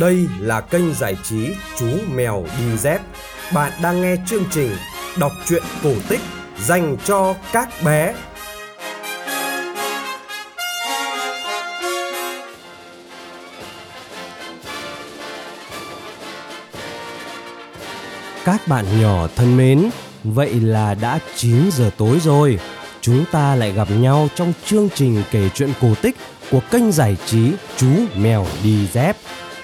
Đây 0.00 0.26
là 0.40 0.60
kênh 0.60 0.94
giải 0.94 1.16
trí 1.22 1.50
Chú 1.78 1.86
Mèo 2.14 2.46
Đi 2.58 2.76
Dép. 2.76 3.00
Bạn 3.52 3.72
đang 3.82 4.02
nghe 4.02 4.16
chương 4.26 4.44
trình 4.50 4.76
đọc 5.18 5.32
truyện 5.46 5.62
cổ 5.82 5.92
tích 6.08 6.20
dành 6.58 6.96
cho 7.04 7.34
các 7.52 7.68
bé. 7.84 8.14
Các 18.44 18.68
bạn 18.68 18.84
nhỏ 19.00 19.28
thân 19.36 19.56
mến, 19.56 19.90
vậy 20.24 20.54
là 20.54 20.94
đã 20.94 21.18
9 21.36 21.70
giờ 21.72 21.90
tối 21.96 22.20
rồi. 22.20 22.58
Chúng 23.00 23.24
ta 23.32 23.54
lại 23.54 23.72
gặp 23.72 23.88
nhau 23.90 24.28
trong 24.34 24.52
chương 24.64 24.88
trình 24.94 25.22
kể 25.30 25.48
chuyện 25.54 25.72
cổ 25.80 25.94
tích 26.02 26.16
của 26.50 26.60
kênh 26.70 26.92
giải 26.92 27.16
trí 27.26 27.52
Chú 27.76 27.88
Mèo 28.16 28.46
Đi 28.62 28.86
Dép. 28.86 29.16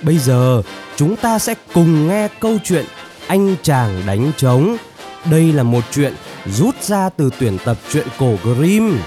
Bây 0.03 0.19
giờ 0.19 0.63
chúng 0.97 1.17
ta 1.17 1.39
sẽ 1.39 1.55
cùng 1.75 2.09
nghe 2.09 2.29
câu 2.41 2.59
chuyện 2.65 2.85
Anh 3.27 3.57
chàng 3.63 4.03
đánh 4.07 4.33
trống. 4.37 4.77
Đây 5.31 5.53
là 5.53 5.63
một 5.63 5.85
chuyện 5.91 6.15
rút 6.47 6.83
ra 6.83 7.09
từ 7.09 7.31
tuyển 7.41 7.57
tập 7.65 7.77
truyện 7.91 8.07
cổ 8.19 8.37
Grimm. 8.43 8.99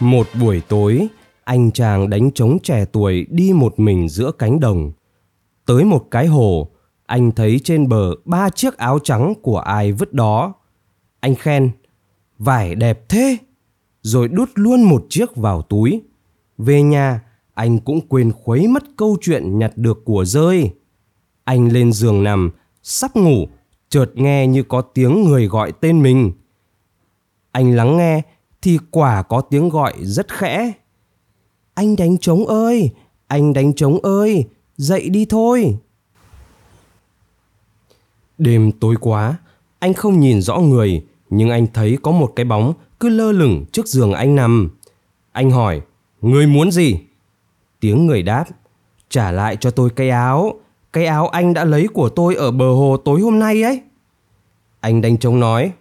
Một 0.00 0.26
buổi 0.40 0.62
tối, 0.68 1.08
anh 1.44 1.70
chàng 1.70 2.10
đánh 2.10 2.30
trống 2.30 2.58
trẻ 2.62 2.84
tuổi 2.92 3.26
đi 3.30 3.52
một 3.52 3.78
mình 3.80 4.08
giữa 4.08 4.32
cánh 4.32 4.60
đồng. 4.60 4.92
Tới 5.66 5.84
một 5.84 6.10
cái 6.10 6.26
hồ, 6.26 6.68
anh 7.06 7.32
thấy 7.32 7.60
trên 7.64 7.88
bờ 7.88 8.10
ba 8.24 8.50
chiếc 8.50 8.76
áo 8.76 8.98
trắng 9.04 9.34
của 9.42 9.58
ai 9.58 9.92
vứt 9.92 10.12
đó. 10.12 10.52
Anh 11.20 11.34
khen, 11.34 11.70
vải 12.44 12.74
đẹp 12.74 13.08
thế, 13.08 13.36
rồi 14.02 14.28
đút 14.28 14.50
luôn 14.54 14.82
một 14.82 15.06
chiếc 15.08 15.36
vào 15.36 15.62
túi. 15.62 16.02
Về 16.58 16.82
nhà, 16.82 17.20
anh 17.54 17.78
cũng 17.78 18.00
quên 18.08 18.32
khuấy 18.32 18.68
mất 18.68 18.82
câu 18.96 19.16
chuyện 19.20 19.58
nhặt 19.58 19.72
được 19.76 20.04
của 20.04 20.24
rơi. 20.24 20.70
Anh 21.44 21.72
lên 21.72 21.92
giường 21.92 22.24
nằm, 22.24 22.50
sắp 22.82 23.16
ngủ, 23.16 23.48
chợt 23.88 24.10
nghe 24.14 24.46
như 24.46 24.62
có 24.62 24.80
tiếng 24.80 25.24
người 25.24 25.46
gọi 25.46 25.72
tên 25.80 26.02
mình. 26.02 26.32
Anh 27.52 27.76
lắng 27.76 27.96
nghe 27.96 28.22
thì 28.62 28.78
quả 28.90 29.22
có 29.22 29.40
tiếng 29.40 29.68
gọi 29.68 29.92
rất 30.00 30.32
khẽ. 30.32 30.72
Anh 31.74 31.96
đánh 31.96 32.18
trống 32.18 32.46
ơi, 32.46 32.90
anh 33.26 33.52
đánh 33.52 33.74
trống 33.74 33.98
ơi, 34.02 34.44
dậy 34.76 35.08
đi 35.08 35.24
thôi. 35.24 35.78
Đêm 38.38 38.72
tối 38.72 38.96
quá, 39.00 39.36
anh 39.78 39.94
không 39.94 40.20
nhìn 40.20 40.40
rõ 40.42 40.58
người, 40.58 41.04
nhưng 41.34 41.50
anh 41.50 41.66
thấy 41.74 41.98
có 42.02 42.10
một 42.10 42.32
cái 42.36 42.44
bóng 42.44 42.72
cứ 43.00 43.08
lơ 43.08 43.32
lửng 43.32 43.64
trước 43.72 43.86
giường 43.86 44.12
anh 44.12 44.34
nằm. 44.34 44.70
Anh 45.32 45.50
hỏi, 45.50 45.80
người 46.20 46.46
muốn 46.46 46.70
gì? 46.70 46.98
Tiếng 47.80 48.06
người 48.06 48.22
đáp, 48.22 48.44
trả 49.08 49.30
lại 49.30 49.56
cho 49.56 49.70
tôi 49.70 49.90
cái 49.90 50.10
áo, 50.10 50.60
cái 50.92 51.06
áo 51.06 51.28
anh 51.28 51.54
đã 51.54 51.64
lấy 51.64 51.88
của 51.94 52.08
tôi 52.08 52.34
ở 52.34 52.50
bờ 52.50 52.72
hồ 52.72 52.96
tối 52.96 53.20
hôm 53.20 53.38
nay 53.38 53.62
ấy. 53.62 53.82
Anh 54.80 55.00
đánh 55.00 55.18
trống 55.18 55.40
nói, 55.40 55.72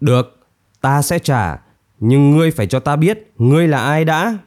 được, 0.00 0.38
ta 0.80 1.02
sẽ 1.02 1.18
trả, 1.18 1.62
nhưng 2.00 2.30
ngươi 2.30 2.50
phải 2.50 2.66
cho 2.66 2.80
ta 2.80 2.96
biết 2.96 3.32
ngươi 3.38 3.68
là 3.68 3.84
ai 3.84 4.04
đã. 4.04 4.38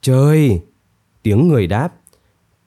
Trời, 0.00 0.60
tiếng 1.22 1.48
người 1.48 1.66
đáp, 1.66 1.88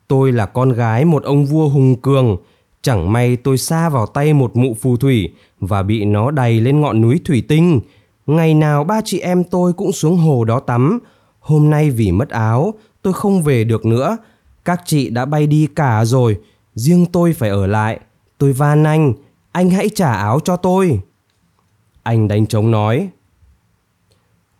tôi 0.08 0.32
là 0.32 0.46
con 0.46 0.72
gái 0.72 1.06
một 1.06 1.24
ông 1.24 1.46
vua 1.46 1.70
hùng 1.70 2.02
cường, 2.02 2.38
Chẳng 2.84 3.12
may 3.12 3.36
tôi 3.36 3.58
xa 3.58 3.90
vào 3.90 4.06
tay 4.06 4.34
một 4.34 4.56
mụ 4.56 4.76
phù 4.82 4.98
thủy 4.98 5.34
và 5.60 5.84
bị 5.84 6.06
nó 6.06 6.32
đầy 6.32 6.62
lên 6.62 6.82
ngọn 6.82 7.02
núi 7.02 7.20
thủy 7.26 7.44
tinh. 7.48 7.80
Ngày 8.28 8.54
nào 8.54 8.84
ba 8.84 9.02
chị 9.06 9.20
em 9.20 9.44
tôi 9.44 9.74
cũng 9.74 9.92
xuống 9.92 10.18
hồ 10.18 10.44
đó 10.44 10.60
tắm. 10.60 11.00
Hôm 11.40 11.70
nay 11.70 11.90
vì 11.90 12.12
mất 12.12 12.30
áo, 12.30 12.74
tôi 13.02 13.14
không 13.14 13.44
về 13.44 13.64
được 13.64 13.86
nữa. 13.86 14.18
Các 14.66 14.82
chị 14.86 15.10
đã 15.10 15.26
bay 15.26 15.48
đi 15.48 15.68
cả 15.76 16.06
rồi, 16.06 16.40
riêng 16.76 17.06
tôi 17.06 17.34
phải 17.34 17.50
ở 17.50 17.68
lại. 17.68 18.00
Tôi 18.38 18.54
van 18.54 18.84
anh, 18.84 19.14
anh 19.52 19.70
hãy 19.70 19.90
trả 19.90 20.14
áo 20.14 20.40
cho 20.44 20.56
tôi. 20.56 21.00
Anh 22.04 22.28
đánh 22.28 22.46
trống 22.46 22.72
nói. 22.72 23.10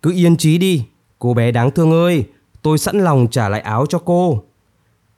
Cứ 0.02 0.12
yên 0.12 0.36
trí 0.36 0.58
đi, 0.58 0.84
cô 1.18 1.34
bé 1.34 1.52
đáng 1.52 1.70
thương 1.70 1.92
ơi, 1.92 2.24
tôi 2.62 2.78
sẵn 2.78 2.98
lòng 2.98 3.26
trả 3.30 3.48
lại 3.48 3.60
áo 3.60 3.86
cho 3.86 3.98
cô. 3.98 4.42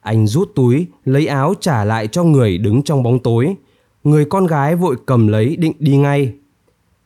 Anh 0.01 0.27
rút 0.27 0.51
túi, 0.55 0.87
lấy 1.05 1.27
áo 1.27 1.53
trả 1.59 1.83
lại 1.83 2.07
cho 2.07 2.23
người 2.23 2.57
đứng 2.57 2.83
trong 2.83 3.03
bóng 3.03 3.19
tối. 3.19 3.55
Người 4.03 4.25
con 4.25 4.47
gái 4.47 4.75
vội 4.75 4.95
cầm 5.05 5.27
lấy 5.27 5.55
định 5.55 5.73
đi 5.79 5.97
ngay. 5.97 6.33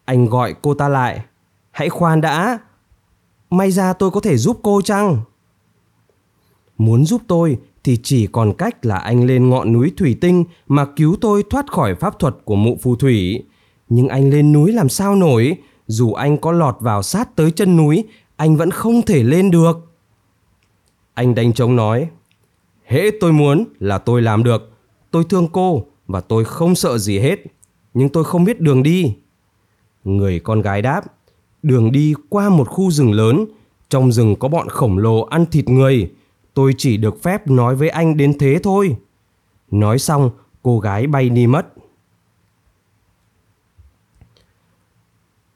Anh 0.06 0.26
gọi 0.26 0.56
cô 0.62 0.74
ta 0.74 0.90
lại. 0.90 1.22
Hãy 1.72 1.90
khoan 1.90 2.22
đã. 2.22 2.60
May 3.50 3.72
ra 3.72 3.94
tôi 3.94 4.12
có 4.12 4.20
thể 4.20 4.38
giúp 4.38 4.60
cô 4.64 4.82
chăng? 4.82 5.18
Muốn 6.78 7.06
giúp 7.06 7.22
tôi 7.28 7.58
thì 7.84 7.98
chỉ 8.04 8.28
còn 8.28 8.54
cách 8.58 8.86
là 8.86 8.98
anh 8.98 9.24
lên 9.24 9.50
ngọn 9.50 9.74
núi 9.74 9.92
thủy 9.98 10.18
tinh 10.22 10.44
mà 10.68 10.86
cứu 10.96 11.16
tôi 11.22 11.44
thoát 11.50 11.72
khỏi 11.72 11.96
pháp 11.96 12.20
thuật 12.20 12.36
của 12.46 12.56
mụ 12.56 12.78
phù 12.82 12.96
thủy. 12.96 13.44
Nhưng 13.90 14.08
anh 14.08 14.30
lên 14.30 14.54
núi 14.54 14.72
làm 14.72 14.90
sao 14.90 15.16
nổi? 15.16 15.58
Dù 15.88 16.14
anh 16.14 16.38
có 16.38 16.52
lọt 16.52 16.76
vào 16.80 17.04
sát 17.04 17.36
tới 17.36 17.52
chân 17.52 17.78
núi, 17.78 18.04
anh 18.36 18.58
vẫn 18.58 18.72
không 18.72 19.02
thể 19.02 19.24
lên 19.24 19.52
được. 19.52 19.78
Anh 21.14 21.36
đánh 21.36 21.54
trống 21.54 21.76
nói 21.76 22.10
hễ 22.92 23.12
tôi 23.20 23.34
muốn 23.34 23.66
là 23.80 23.98
tôi 23.98 24.22
làm 24.22 24.44
được. 24.44 24.72
Tôi 25.12 25.24
thương 25.30 25.48
cô 25.52 25.86
và 26.08 26.22
tôi 26.22 26.46
không 26.46 26.76
sợ 26.76 26.98
gì 26.98 27.20
hết. 27.20 27.40
Nhưng 27.94 28.10
tôi 28.10 28.24
không 28.24 28.44
biết 28.44 28.62
đường 28.62 28.84
đi. 28.84 29.16
Người 30.04 30.40
con 30.40 30.62
gái 30.62 30.82
đáp, 30.82 31.02
đường 31.64 31.92
đi 31.92 32.14
qua 32.30 32.50
một 32.50 32.68
khu 32.70 32.92
rừng 32.92 33.12
lớn. 33.12 33.46
Trong 33.90 34.12
rừng 34.12 34.36
có 34.36 34.48
bọn 34.48 34.70
khổng 34.70 34.98
lồ 34.98 35.22
ăn 35.22 35.46
thịt 35.46 35.70
người. 35.70 36.12
Tôi 36.54 36.74
chỉ 36.78 36.98
được 36.98 37.24
phép 37.24 37.48
nói 37.48 37.76
với 37.76 37.90
anh 37.90 38.18
đến 38.18 38.38
thế 38.38 38.60
thôi. 38.64 38.96
Nói 39.72 40.00
xong, 40.00 40.32
cô 40.64 40.80
gái 40.80 41.08
bay 41.08 41.30
đi 41.30 41.48
mất. 41.48 41.68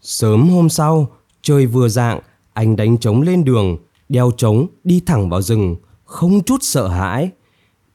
Sớm 0.02 0.50
hôm 0.50 0.70
sau, 0.70 1.08
trời 1.42 1.66
vừa 1.66 1.88
dạng, 1.88 2.20
anh 2.54 2.76
đánh 2.76 2.98
trống 2.98 3.22
lên 3.22 3.44
đường, 3.44 3.78
đeo 4.10 4.32
trống 4.38 4.68
đi 4.84 5.02
thẳng 5.06 5.30
vào 5.30 5.42
rừng 5.42 5.76
không 6.06 6.44
chút 6.44 6.58
sợ 6.62 6.88
hãi. 6.88 7.30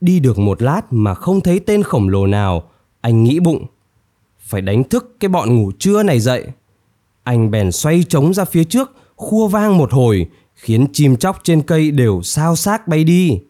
Đi 0.00 0.21
được 0.21 0.38
một 0.38 0.62
lát 0.62 0.82
mà 0.91 1.15
không 1.15 1.41
thấy 1.41 1.60
tên 1.60 1.82
khổng 1.82 2.09
lồ 2.09 2.26
nào, 2.26 2.71
anh 3.00 3.25
nghĩ 3.25 3.41
bụng. 3.41 3.66
Phải 4.38 4.60
đánh 4.60 4.84
thức 4.84 5.16
cái 5.21 5.28
bọn 5.28 5.56
ngủ 5.56 5.72
trưa 5.78 6.03
này 6.03 6.21
dậy. 6.21 6.47
Anh 7.22 7.50
bèn 7.50 7.72
xoay 7.72 8.04
trống 8.09 8.34
ra 8.34 8.44
phía 8.44 8.65
trước, 8.65 8.93
khua 9.16 9.48
vang 9.48 9.78
một 9.78 9.93
hồi, 9.93 10.26
khiến 10.54 10.87
chim 10.93 11.16
chóc 11.16 11.41
trên 11.43 11.62
cây 11.62 11.91
đều 11.91 12.22
sao 12.22 12.56
xác 12.56 12.88
bay 12.88 13.04
đi. 13.04 13.41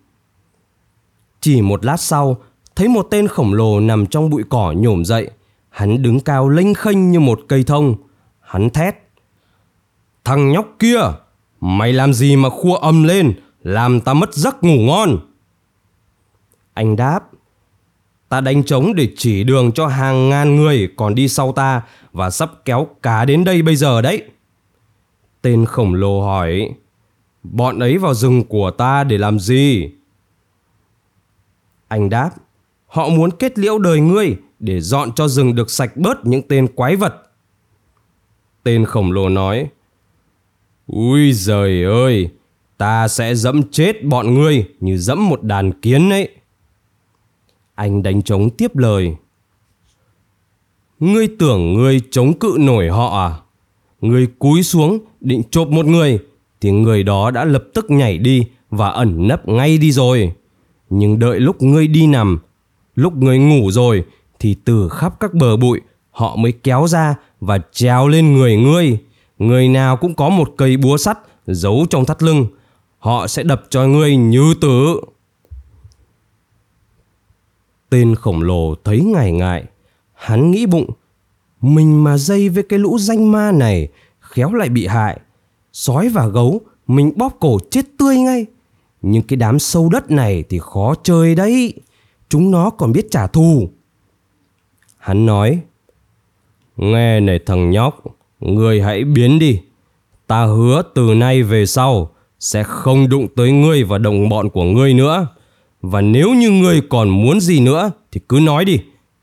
Chỉ 1.41 1.62
một 1.62 1.84
lát 1.84 1.97
sau, 1.97 2.37
thấy 2.77 2.88
một 2.88 3.06
tên 3.10 3.28
khổng 3.28 3.53
lồ 3.53 3.81
nằm 3.81 4.06
trong 4.06 4.31
bụi 4.31 4.42
cỏ 4.48 4.75
nhổm 4.77 5.04
dậy. 5.04 5.31
Hắn 5.69 6.03
đứng 6.03 6.21
cao 6.21 6.48
lênh 6.48 6.75
khênh 6.75 7.10
như 7.10 7.21
một 7.21 7.41
cây 7.48 7.65
thông. 7.65 7.94
Hắn 8.41 8.71
thét. 8.71 8.94
Thằng 10.25 10.53
nhóc 10.53 10.66
kia, 10.78 11.00
mày 11.60 11.92
làm 11.92 12.15
gì 12.15 12.37
mà 12.37 12.50
khua 12.50 12.77
âm 12.77 13.03
lên, 13.04 13.32
làm 13.62 14.00
ta 14.00 14.15
mất 14.15 14.34
giấc 14.34 14.65
ngủ 14.65 14.78
ngon. 14.78 15.19
Anh 16.75 16.97
đáp, 16.97 17.21
ta 18.28 18.41
đánh 18.41 18.65
trống 18.65 18.94
để 18.94 19.09
chỉ 19.16 19.44
đường 19.44 19.72
cho 19.72 19.87
hàng 19.87 20.28
ngàn 20.28 20.56
người 20.56 20.88
còn 20.97 21.15
đi 21.15 21.28
sau 21.28 21.53
ta 21.53 21.82
và 22.12 22.31
sắp 22.31 22.50
kéo 22.65 22.87
cá 23.03 23.25
đến 23.25 23.44
đây 23.44 23.62
bây 23.62 23.76
giờ 23.76 24.03
đấy. 24.03 24.22
Tên 25.43 25.65
khổng 25.66 25.94
lồ 25.94 26.22
hỏi, 26.22 26.75
bọn 27.43 27.78
ấy 27.78 27.98
vào 27.98 28.15
rừng 28.15 28.44
của 28.44 28.71
ta 28.71 29.04
để 29.04 29.19
làm 29.19 29.41
gì? 29.41 29.91
Anh 31.89 32.09
đáp, 32.09 32.30
họ 32.86 33.09
muốn 33.09 33.30
kết 33.30 33.59
liễu 33.59 33.78
đời 33.78 34.01
ngươi 34.01 34.36
để 34.59 34.80
dọn 34.80 35.12
cho 35.12 35.28
rừng 35.28 35.54
được 35.54 35.71
sạch 35.71 35.97
bớt 35.97 36.27
những 36.27 36.42
tên 36.48 36.68
quái 36.74 36.97
vật. 36.97 37.15
Tên 38.62 38.84
khổng 38.84 39.12
lồ 39.12 39.28
nói, 39.28 39.68
Ui 40.86 41.33
giời 41.33 41.84
ơi, 41.84 42.30
ta 42.80 43.09
sẽ 43.09 43.34
dẫm 43.34 43.62
chết 43.71 44.04
bọn 44.04 44.34
ngươi 44.34 44.66
như 44.80 44.98
dẫm 44.98 45.28
một 45.28 45.42
đàn 45.42 45.72
kiến 45.72 46.10
ấy. 46.10 46.28
Anh 47.74 48.03
đánh 48.03 48.22
trống 48.22 48.50
tiếp 48.50 48.77
lời. 48.77 49.16
Ngươi 51.00 51.28
tưởng 51.38 51.74
ngươi 51.74 52.00
chống 52.10 52.38
cự 52.38 52.56
nổi 52.60 52.88
họ 52.88 53.27
à? 53.27 53.30
Ngươi 54.00 54.27
cúi 54.38 54.62
xuống 54.62 54.98
định 55.21 55.42
chộp 55.50 55.68
một 55.68 55.86
người 55.86 56.18
thì 56.60 56.71
người 56.71 57.03
đó 57.03 57.30
đã 57.30 57.44
lập 57.44 57.65
tức 57.74 57.91
nhảy 57.91 58.18
đi 58.18 58.44
và 58.71 58.88
ẩn 58.88 59.28
nấp 59.28 59.48
ngay 59.48 59.78
đi 59.78 59.92
rồi. 59.92 60.33
Nhưng 60.91 61.18
đợi 61.18 61.41
lúc 61.41 61.62
ngươi 61.62 61.86
đi 61.86 62.06
nằm, 62.06 62.38
lúc 62.94 63.16
ngươi 63.16 63.38
ngủ 63.38 63.71
rồi 63.71 64.04
thì 64.38 64.56
từ 64.65 64.88
khắp 64.88 65.21
các 65.21 65.34
bờ 65.34 65.56
bụi 65.56 65.80
họ 66.10 66.36
mới 66.36 66.53
kéo 66.53 66.86
ra 66.86 67.15
và 67.41 67.59
treo 67.72 68.09
lên 68.09 68.34
người 68.34 68.56
ngươi. 68.56 68.98
Người 69.38 69.68
nào 69.68 69.97
cũng 69.97 70.15
có 70.15 70.28
một 70.28 70.54
cây 70.56 70.76
búa 70.76 70.97
sắt 70.97 71.18
giấu 71.47 71.86
trong 71.91 72.04
thắt 72.04 72.22
lưng 72.22 72.47
họ 73.00 73.26
sẽ 73.26 73.42
đập 73.42 73.62
cho 73.70 73.86
ngươi 73.86 74.16
như 74.16 74.54
tử. 74.60 75.00
Tên 77.91 78.14
khổng 78.14 78.42
lồ 78.42 78.74
thấy 78.84 79.00
ngại 79.00 79.32
ngại, 79.32 79.64
hắn 80.14 80.50
nghĩ 80.50 80.66
bụng, 80.66 80.91
mình 81.60 82.04
mà 82.04 82.16
dây 82.16 82.48
với 82.48 82.62
cái 82.62 82.78
lũ 82.78 82.98
danh 82.98 83.32
ma 83.32 83.52
này 83.52 83.88
khéo 84.20 84.52
lại 84.52 84.68
bị 84.68 84.86
hại. 84.86 85.20
Sói 85.72 86.08
và 86.08 86.26
gấu 86.26 86.60
mình 86.86 87.12
bóp 87.16 87.36
cổ 87.41 87.58
chết 87.70 87.86
tươi 87.98 88.16
ngay. 88.16 88.47
Nhưng 89.02 89.22
cái 89.22 89.36
đám 89.36 89.58
sâu 89.58 89.88
đất 89.88 90.10
này 90.10 90.44
thì 90.48 90.58
khó 90.58 90.94
chơi 91.02 91.34
đấy 91.34 91.74
chúng 92.28 92.50
nó 92.50 92.70
còn 92.70 92.92
biết 92.92 93.06
trả 93.10 93.26
thù. 93.26 93.68
Hắn 94.98 95.26
nói 95.26 95.60
nghe 96.76 97.20
này 97.20 97.38
thằng 97.47 97.70
nhóc 97.70 98.04
người 98.41 98.82
hãy 98.82 99.04
biến 99.04 99.38
đi. 99.38 99.60
Ta 100.26 100.44
hứa 100.44 100.82
từ 100.94 101.14
nay 101.14 101.42
về 101.42 101.66
sau 101.66 102.10
sẽ 102.41 102.63
không 102.63 103.09
đụng 103.09 103.28
tới 103.37 103.53
ngươi 103.53 103.84
và 103.84 103.98
đồng 103.98 104.28
bọn 104.28 104.51
của 104.51 104.65
ngươi 104.65 104.95
nữa. 104.95 105.27
Và 105.83 106.01
nếu 106.01 106.34
như 106.34 106.51
ngươi 106.51 106.81
còn 106.81 107.09
muốn 107.09 107.41
gì 107.41 107.60
nữa, 107.60 107.91
thì 108.13 108.21
cứ 108.28 108.39
nói 108.42 108.65
đi. 108.65 108.78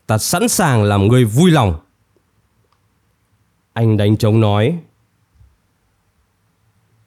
Ta 0.08 0.18
sẵn 0.18 0.48
sàng 0.48 0.84
làm 0.84 1.08
ngươi 1.08 1.26
vui 1.26 1.52
lòng. 1.52 1.76
Anh 3.74 3.98
đánh 3.98 4.18
trống 4.18 4.40
nói, 4.40 4.78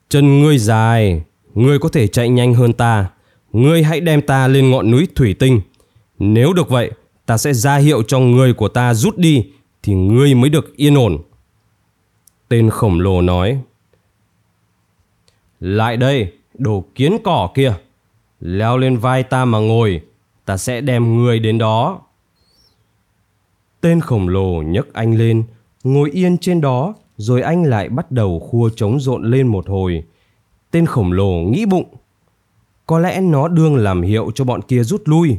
chân 0.09 0.41
ngươi 0.41 0.57
dài, 0.57 1.23
ngươi 1.53 1.79
có 1.79 1.89
thể 1.89 2.07
chạy 2.07 2.29
nhanh 2.29 2.53
hơn 2.53 2.73
ta. 2.73 3.09
Ngươi 3.53 3.83
hãy 3.83 4.01
đem 4.01 4.21
ta 4.21 4.47
lên 4.47 4.71
ngọn 4.71 4.91
núi 4.91 5.07
thủy 5.15 5.33
tinh. 5.39 5.61
Nếu 6.19 6.53
được 6.53 6.69
vậy, 6.69 6.91
ta 7.25 7.37
sẽ 7.37 7.53
ra 7.53 7.75
hiệu 7.75 8.03
cho 8.03 8.19
người 8.19 8.53
của 8.53 8.67
ta 8.67 8.93
rút 8.93 9.17
đi, 9.17 9.45
thì 9.83 9.93
ngươi 9.93 10.33
mới 10.35 10.49
được 10.49 10.75
yên 10.75 10.95
ổn. 10.95 11.17
Tên 12.49 12.69
khổng 12.69 12.99
lồ 12.99 13.21
nói 13.21 13.61
lại 15.61 15.97
đây, 15.97 16.33
đồ 16.53 16.83
kiến 16.95 17.17
cỏ 17.23 17.49
kia. 17.53 17.73
Leo 18.39 18.77
lên 18.77 18.97
vai 18.97 19.23
ta 19.23 19.45
mà 19.45 19.59
ngồi, 19.59 20.01
ta 20.45 20.57
sẽ 20.57 20.81
đem 20.81 21.17
người 21.17 21.39
đến 21.39 21.57
đó. 21.57 22.01
Tên 23.81 24.01
khổng 24.01 24.29
lồ 24.29 24.61
nhấc 24.61 24.93
anh 24.93 25.17
lên, 25.17 25.43
ngồi 25.83 26.11
yên 26.11 26.37
trên 26.37 26.61
đó, 26.61 26.93
rồi 27.17 27.41
anh 27.41 27.63
lại 27.63 27.89
bắt 27.89 28.11
đầu 28.11 28.39
khua 28.39 28.69
trống 28.69 28.99
rộn 28.99 29.31
lên 29.31 29.47
một 29.47 29.69
hồi. 29.69 30.03
Tên 30.71 30.85
khổng 30.85 31.11
lồ 31.11 31.31
nghĩ 31.31 31.65
bụng, 31.65 31.95
có 32.85 32.99
lẽ 32.99 33.21
nó 33.21 33.47
đương 33.47 33.75
làm 33.75 34.01
hiệu 34.01 34.31
cho 34.35 34.45
bọn 34.45 34.61
kia 34.61 34.83
rút 34.83 35.01
lui. 35.05 35.37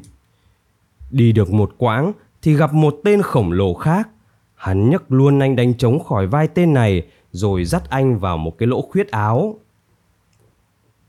Đi 1.11 1.33
được 1.33 1.53
một 1.53 1.75
quãng 1.79 2.13
thì 2.43 2.55
gặp 2.55 2.75
một 2.75 2.97
tên 3.05 3.23
khổng 3.23 3.53
lồ 3.53 3.75
khác. 3.75 4.09
Hắn 4.55 4.91
nhấc 4.91 5.13
luôn 5.13 5.39
anh 5.39 5.57
đánh 5.57 5.75
trống 5.75 6.05
khỏi 6.05 6.27
vai 6.27 6.49
tên 6.49 6.75
này, 6.75 7.03
rồi 7.33 7.65
dắt 7.65 7.83
anh 7.91 8.19
vào 8.19 8.37
một 8.37 8.59
cái 8.59 8.67
lỗ 8.67 8.83
khuyết 8.83 9.11
áo 9.11 9.59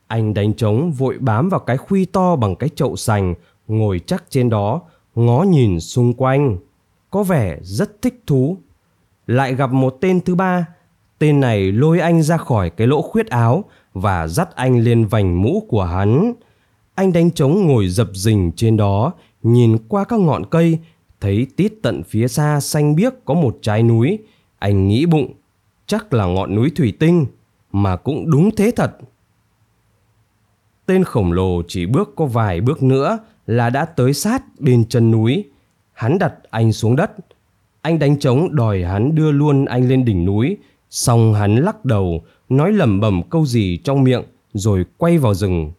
anh 0.07 0.33
đánh 0.33 0.53
trống, 0.53 0.91
vội 0.91 1.17
bám 1.19 1.49
vào 1.49 1.59
cái 1.59 1.77
khuy 1.77 2.05
to 2.05 2.35
bằng 2.35 2.55
cái 2.55 2.69
chậu 2.75 2.95
sành, 2.95 3.35
ngồi 3.67 3.99
chắc 3.99 4.23
trên 4.29 4.49
đó, 4.49 4.81
ngó 5.15 5.43
nhìn 5.43 5.79
xung 5.79 6.13
quanh. 6.13 6.57
Có 7.11 7.23
vẻ 7.23 7.57
rất 7.61 8.01
thích 8.01 8.23
thú. 8.27 8.57
Lại 9.27 9.55
gặp 9.55 9.71
một 9.71 9.97
tên 10.01 10.21
thứ 10.21 10.35
ba. 10.35 10.65
Tên 11.19 11.39
này 11.39 11.71
lôi 11.71 11.99
anh 11.99 12.23
ra 12.23 12.37
khỏi 12.37 12.69
cái 12.69 12.87
lỗ 12.87 13.01
khuyết 13.01 13.27
áo 13.27 13.63
và 13.93 14.27
dắt 14.27 14.55
anh 14.55 14.79
lên 14.79 15.05
vành 15.05 15.41
mũ 15.41 15.65
của 15.69 15.83
hắn. 15.83 16.33
Anh 16.95 17.13
đánh 17.13 17.31
trống 17.31 17.67
ngồi 17.67 17.87
dập 17.87 18.07
dình 18.13 18.51
trên 18.55 18.77
đó, 18.77 19.13
nhìn 19.43 19.77
qua 19.87 20.03
các 20.03 20.19
ngọn 20.19 20.45
cây, 20.45 20.79
thấy 21.21 21.47
tít 21.55 21.73
tận 21.81 22.03
phía 22.03 22.27
xa 22.27 22.59
xanh 22.59 22.95
biếc 22.95 23.13
có 23.25 23.33
một 23.33 23.57
trái 23.61 23.83
núi. 23.83 24.19
Anh 24.59 24.87
nghĩ 24.87 25.05
bụng, 25.05 25.33
chắc 25.87 26.13
là 26.13 26.25
ngọn 26.25 26.55
núi 26.55 26.71
thủy 26.75 26.93
tinh, 26.99 27.25
mà 27.71 27.95
cũng 27.95 28.31
đúng 28.31 28.55
thế 28.55 28.71
thật 28.75 28.91
tên 30.85 31.03
khổng 31.03 31.31
lồ 31.31 31.61
chỉ 31.67 31.85
bước 31.85 32.13
có 32.15 32.25
vài 32.25 32.61
bước 32.61 32.83
nữa 32.83 33.19
là 33.47 33.69
đã 33.69 33.85
tới 33.85 34.13
sát 34.13 34.43
bên 34.59 34.85
chân 34.89 35.11
núi. 35.11 35.45
Hắn 35.93 36.19
đặt 36.19 36.33
anh 36.49 36.73
xuống 36.73 36.95
đất. 36.95 37.11
Anh 37.81 37.99
đánh 37.99 38.19
trống 38.19 38.55
đòi 38.55 38.83
hắn 38.83 39.15
đưa 39.15 39.31
luôn 39.31 39.65
anh 39.65 39.87
lên 39.87 40.05
đỉnh 40.05 40.25
núi. 40.25 40.57
Xong 40.89 41.33
hắn 41.33 41.55
lắc 41.55 41.85
đầu, 41.85 42.23
nói 42.49 42.71
lẩm 42.71 42.99
bẩm 42.99 43.21
câu 43.29 43.45
gì 43.45 43.77
trong 43.77 44.03
miệng, 44.03 44.23
rồi 44.53 44.85
quay 44.97 45.17
vào 45.17 45.33
rừng. 45.33 45.71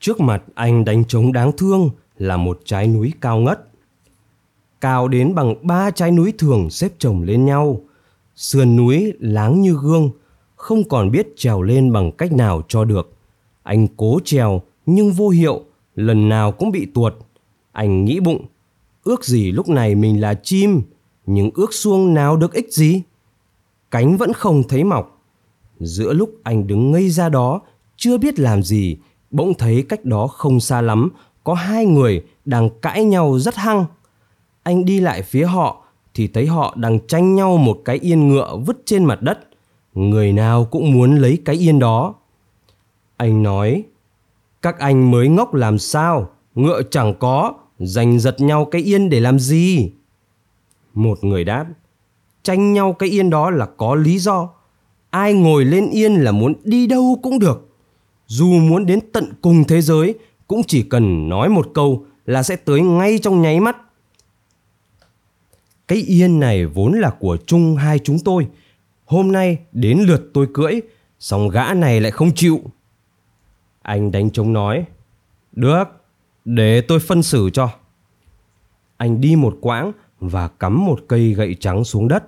Trước 0.00 0.20
mặt 0.20 0.42
anh 0.54 0.84
đánh 0.84 1.04
trống 1.04 1.32
đáng 1.32 1.52
thương 1.56 1.90
là 2.18 2.36
một 2.36 2.60
trái 2.64 2.86
núi 2.86 3.12
cao 3.20 3.38
ngất. 3.38 3.68
Cao 4.80 5.08
đến 5.08 5.34
bằng 5.34 5.54
ba 5.62 5.90
trái 5.90 6.10
núi 6.10 6.32
thường 6.38 6.70
xếp 6.70 6.92
chồng 6.98 7.22
lên 7.22 7.44
nhau. 7.46 7.80
Sườn 8.36 8.76
núi 8.76 9.12
láng 9.18 9.60
như 9.60 9.76
gương 9.82 10.10
không 10.58 10.84
còn 10.84 11.10
biết 11.10 11.28
trèo 11.36 11.62
lên 11.62 11.92
bằng 11.92 12.12
cách 12.12 12.32
nào 12.32 12.62
cho 12.68 12.84
được. 12.84 13.12
Anh 13.62 13.86
cố 13.96 14.18
trèo, 14.24 14.62
nhưng 14.86 15.12
vô 15.12 15.28
hiệu, 15.28 15.62
lần 15.94 16.28
nào 16.28 16.52
cũng 16.52 16.70
bị 16.70 16.86
tuột. 16.94 17.14
Anh 17.72 18.04
nghĩ 18.04 18.20
bụng, 18.20 18.46
ước 19.04 19.24
gì 19.24 19.52
lúc 19.52 19.68
này 19.68 19.94
mình 19.94 20.20
là 20.20 20.34
chim, 20.34 20.82
nhưng 21.26 21.50
ước 21.54 21.74
xuông 21.74 22.14
nào 22.14 22.36
được 22.36 22.52
ích 22.52 22.72
gì? 22.72 23.02
Cánh 23.90 24.16
vẫn 24.16 24.32
không 24.32 24.62
thấy 24.68 24.84
mọc. 24.84 25.22
Giữa 25.80 26.12
lúc 26.12 26.30
anh 26.42 26.66
đứng 26.66 26.90
ngây 26.90 27.10
ra 27.10 27.28
đó, 27.28 27.60
chưa 27.96 28.18
biết 28.18 28.38
làm 28.38 28.62
gì, 28.62 28.96
bỗng 29.30 29.54
thấy 29.54 29.84
cách 29.88 30.04
đó 30.04 30.26
không 30.26 30.60
xa 30.60 30.80
lắm, 30.80 31.10
có 31.44 31.54
hai 31.54 31.86
người 31.86 32.24
đang 32.44 32.70
cãi 32.82 33.04
nhau 33.04 33.38
rất 33.38 33.56
hăng. 33.56 33.84
Anh 34.62 34.84
đi 34.84 35.00
lại 35.00 35.22
phía 35.22 35.44
họ, 35.44 35.84
thì 36.14 36.28
thấy 36.28 36.46
họ 36.46 36.74
đang 36.76 37.06
tranh 37.06 37.34
nhau 37.34 37.56
một 37.56 37.78
cái 37.84 37.98
yên 37.98 38.28
ngựa 38.28 38.56
vứt 38.66 38.82
trên 38.84 39.04
mặt 39.04 39.22
đất 39.22 39.47
người 39.98 40.32
nào 40.32 40.64
cũng 40.64 40.92
muốn 40.92 41.16
lấy 41.16 41.38
cái 41.44 41.56
yên 41.56 41.78
đó. 41.78 42.14
Anh 43.16 43.42
nói, 43.42 43.82
các 44.62 44.78
anh 44.78 45.10
mới 45.10 45.28
ngốc 45.28 45.54
làm 45.54 45.78
sao? 45.78 46.30
Ngựa 46.54 46.82
chẳng 46.90 47.14
có, 47.18 47.54
giành 47.78 48.18
giật 48.18 48.40
nhau 48.40 48.64
cái 48.64 48.82
yên 48.82 49.10
để 49.10 49.20
làm 49.20 49.38
gì? 49.38 49.92
Một 50.94 51.24
người 51.24 51.44
đáp, 51.44 51.66
tranh 52.42 52.72
nhau 52.72 52.92
cái 52.92 53.08
yên 53.08 53.30
đó 53.30 53.50
là 53.50 53.66
có 53.66 53.94
lý 53.94 54.18
do. 54.18 54.50
Ai 55.10 55.34
ngồi 55.34 55.64
lên 55.64 55.90
yên 55.90 56.14
là 56.14 56.32
muốn 56.32 56.54
đi 56.64 56.86
đâu 56.86 57.18
cũng 57.22 57.38
được. 57.38 57.68
Dù 58.26 58.46
muốn 58.46 58.86
đến 58.86 59.00
tận 59.12 59.32
cùng 59.40 59.64
thế 59.64 59.80
giới, 59.80 60.14
cũng 60.46 60.62
chỉ 60.66 60.82
cần 60.82 61.28
nói 61.28 61.48
một 61.48 61.66
câu 61.74 62.04
là 62.26 62.42
sẽ 62.42 62.56
tới 62.56 62.80
ngay 62.80 63.18
trong 63.18 63.42
nháy 63.42 63.60
mắt. 63.60 63.76
Cái 65.88 65.98
yên 65.98 66.40
này 66.40 66.66
vốn 66.66 66.92
là 66.92 67.10
của 67.10 67.36
chung 67.46 67.76
hai 67.76 67.98
chúng 67.98 68.18
tôi 68.18 68.48
hôm 69.08 69.32
nay 69.32 69.58
đến 69.72 69.98
lượt 69.98 70.30
tôi 70.34 70.48
cưỡi, 70.54 70.80
song 71.18 71.48
gã 71.48 71.74
này 71.74 72.00
lại 72.00 72.10
không 72.10 72.34
chịu. 72.34 72.60
Anh 73.82 74.12
đánh 74.12 74.30
trống 74.30 74.52
nói, 74.52 74.84
được, 75.52 75.84
để 76.44 76.80
tôi 76.80 76.98
phân 77.00 77.22
xử 77.22 77.50
cho. 77.52 77.68
Anh 78.96 79.20
đi 79.20 79.36
một 79.36 79.58
quãng 79.60 79.92
và 80.20 80.48
cắm 80.48 80.86
một 80.86 81.00
cây 81.08 81.34
gậy 81.34 81.56
trắng 81.60 81.84
xuống 81.84 82.08
đất. 82.08 82.24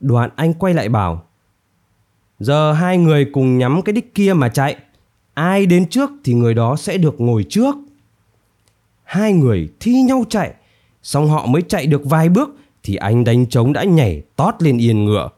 Đoạn 0.00 0.30
anh 0.36 0.54
quay 0.54 0.74
lại 0.74 0.88
bảo, 0.88 1.22
giờ 2.38 2.72
hai 2.72 2.98
người 2.98 3.24
cùng 3.32 3.58
nhắm 3.58 3.82
cái 3.82 3.92
đích 3.92 4.14
kia 4.14 4.32
mà 4.32 4.48
chạy. 4.48 4.76
Ai 5.34 5.66
đến 5.66 5.88
trước 5.88 6.10
thì 6.24 6.34
người 6.34 6.54
đó 6.54 6.76
sẽ 6.76 6.98
được 6.98 7.20
ngồi 7.20 7.44
trước. 7.48 7.74
Hai 9.02 9.32
người 9.32 9.68
thi 9.80 9.92
nhau 9.92 10.24
chạy 10.28 10.54
xong 11.02 11.28
họ 11.28 11.46
mới 11.46 11.62
chạy 11.62 11.86
được 11.86 12.02
vài 12.04 12.28
bước 12.28 12.56
thì 12.82 12.96
anh 12.96 13.24
đánh 13.24 13.46
trống 13.46 13.72
đã 13.72 13.84
nhảy 13.84 14.22
tót 14.36 14.54
lên 14.58 14.78
yên 14.78 15.04
ngựa 15.04 15.28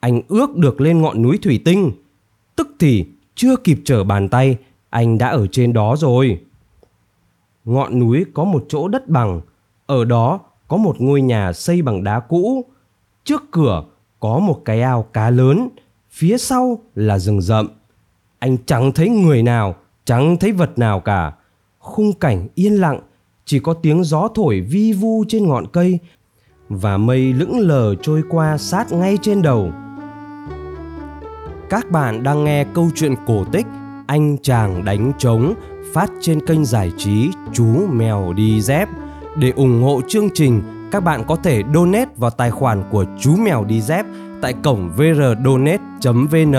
anh 0.00 0.22
ước 0.28 0.56
được 0.56 0.80
lên 0.80 1.02
ngọn 1.02 1.22
núi 1.22 1.38
thủy 1.42 1.62
tinh. 1.64 1.92
Tức 2.56 2.68
thì 2.78 3.06
chưa 3.34 3.56
kịp 3.56 3.78
trở 3.84 4.04
bàn 4.04 4.28
tay, 4.28 4.56
anh 4.90 5.18
đã 5.18 5.28
ở 5.28 5.46
trên 5.46 5.72
đó 5.72 5.96
rồi. 5.98 6.40
Ngọn 7.64 7.98
núi 7.98 8.24
có 8.34 8.44
một 8.44 8.64
chỗ 8.68 8.88
đất 8.88 9.08
bằng, 9.08 9.40
ở 9.86 10.04
đó 10.04 10.40
có 10.68 10.76
một 10.76 10.96
ngôi 10.98 11.22
nhà 11.22 11.52
xây 11.52 11.82
bằng 11.82 12.04
đá 12.04 12.20
cũ. 12.20 12.64
Trước 13.24 13.42
cửa 13.50 13.84
có 14.20 14.38
một 14.38 14.62
cái 14.64 14.82
ao 14.82 15.02
cá 15.02 15.30
lớn, 15.30 15.68
phía 16.10 16.38
sau 16.38 16.78
là 16.94 17.18
rừng 17.18 17.40
rậm. 17.40 17.68
Anh 18.38 18.56
chẳng 18.66 18.92
thấy 18.92 19.08
người 19.08 19.42
nào, 19.42 19.76
chẳng 20.04 20.36
thấy 20.36 20.52
vật 20.52 20.78
nào 20.78 21.00
cả. 21.00 21.32
Khung 21.78 22.12
cảnh 22.12 22.48
yên 22.54 22.72
lặng, 22.72 23.00
chỉ 23.44 23.58
có 23.58 23.74
tiếng 23.74 24.04
gió 24.04 24.28
thổi 24.34 24.60
vi 24.60 24.92
vu 24.92 25.24
trên 25.28 25.48
ngọn 25.48 25.66
cây 25.72 25.98
và 26.68 26.96
mây 26.96 27.32
lững 27.32 27.58
lờ 27.58 27.94
trôi 27.94 28.22
qua 28.30 28.58
sát 28.58 28.92
ngay 28.92 29.18
trên 29.22 29.42
đầu 29.42 29.72
các 31.70 31.90
bạn 31.90 32.22
đang 32.22 32.44
nghe 32.44 32.64
câu 32.74 32.90
chuyện 32.94 33.14
cổ 33.26 33.44
tích 33.44 33.66
anh 34.06 34.36
chàng 34.42 34.84
đánh 34.84 35.12
trống 35.18 35.54
phát 35.92 36.10
trên 36.20 36.46
kênh 36.46 36.64
giải 36.64 36.92
trí 36.96 37.30
chú 37.52 37.86
mèo 37.92 38.32
đi 38.32 38.60
dép. 38.60 38.88
Để 39.36 39.50
ủng 39.50 39.82
hộ 39.82 40.00
chương 40.08 40.28
trình 40.34 40.62
các 40.92 41.04
bạn 41.04 41.24
có 41.28 41.36
thể 41.36 41.62
donate 41.74 42.10
vào 42.16 42.30
tài 42.30 42.50
khoản 42.50 42.82
của 42.90 43.04
chú 43.20 43.36
mèo 43.36 43.64
đi 43.64 43.80
dép 43.80 44.06
tại 44.42 44.54
cổng 44.62 44.90
vrdonate.vn 44.96 46.54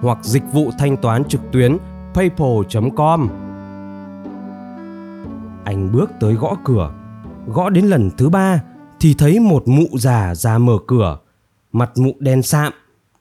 hoặc 0.00 0.18
dịch 0.22 0.42
vụ 0.52 0.70
thanh 0.78 0.96
toán 0.96 1.24
trực 1.24 1.40
tuyến 1.52 1.76
paypal.com. 2.14 3.28
Anh 5.64 5.92
bước 5.92 6.10
tới 6.20 6.34
gõ 6.34 6.56
cửa, 6.64 6.92
gõ 7.46 7.70
đến 7.70 7.86
lần 7.86 8.10
thứ 8.16 8.28
ba 8.28 8.62
thì 9.00 9.14
thấy 9.14 9.40
một 9.40 9.68
mụ 9.68 9.86
già 9.92 10.34
ra 10.34 10.58
mở 10.58 10.78
cửa, 10.86 11.18
mặt 11.72 11.90
mụ 11.96 12.12
đen 12.18 12.42
sạm, 12.42 12.72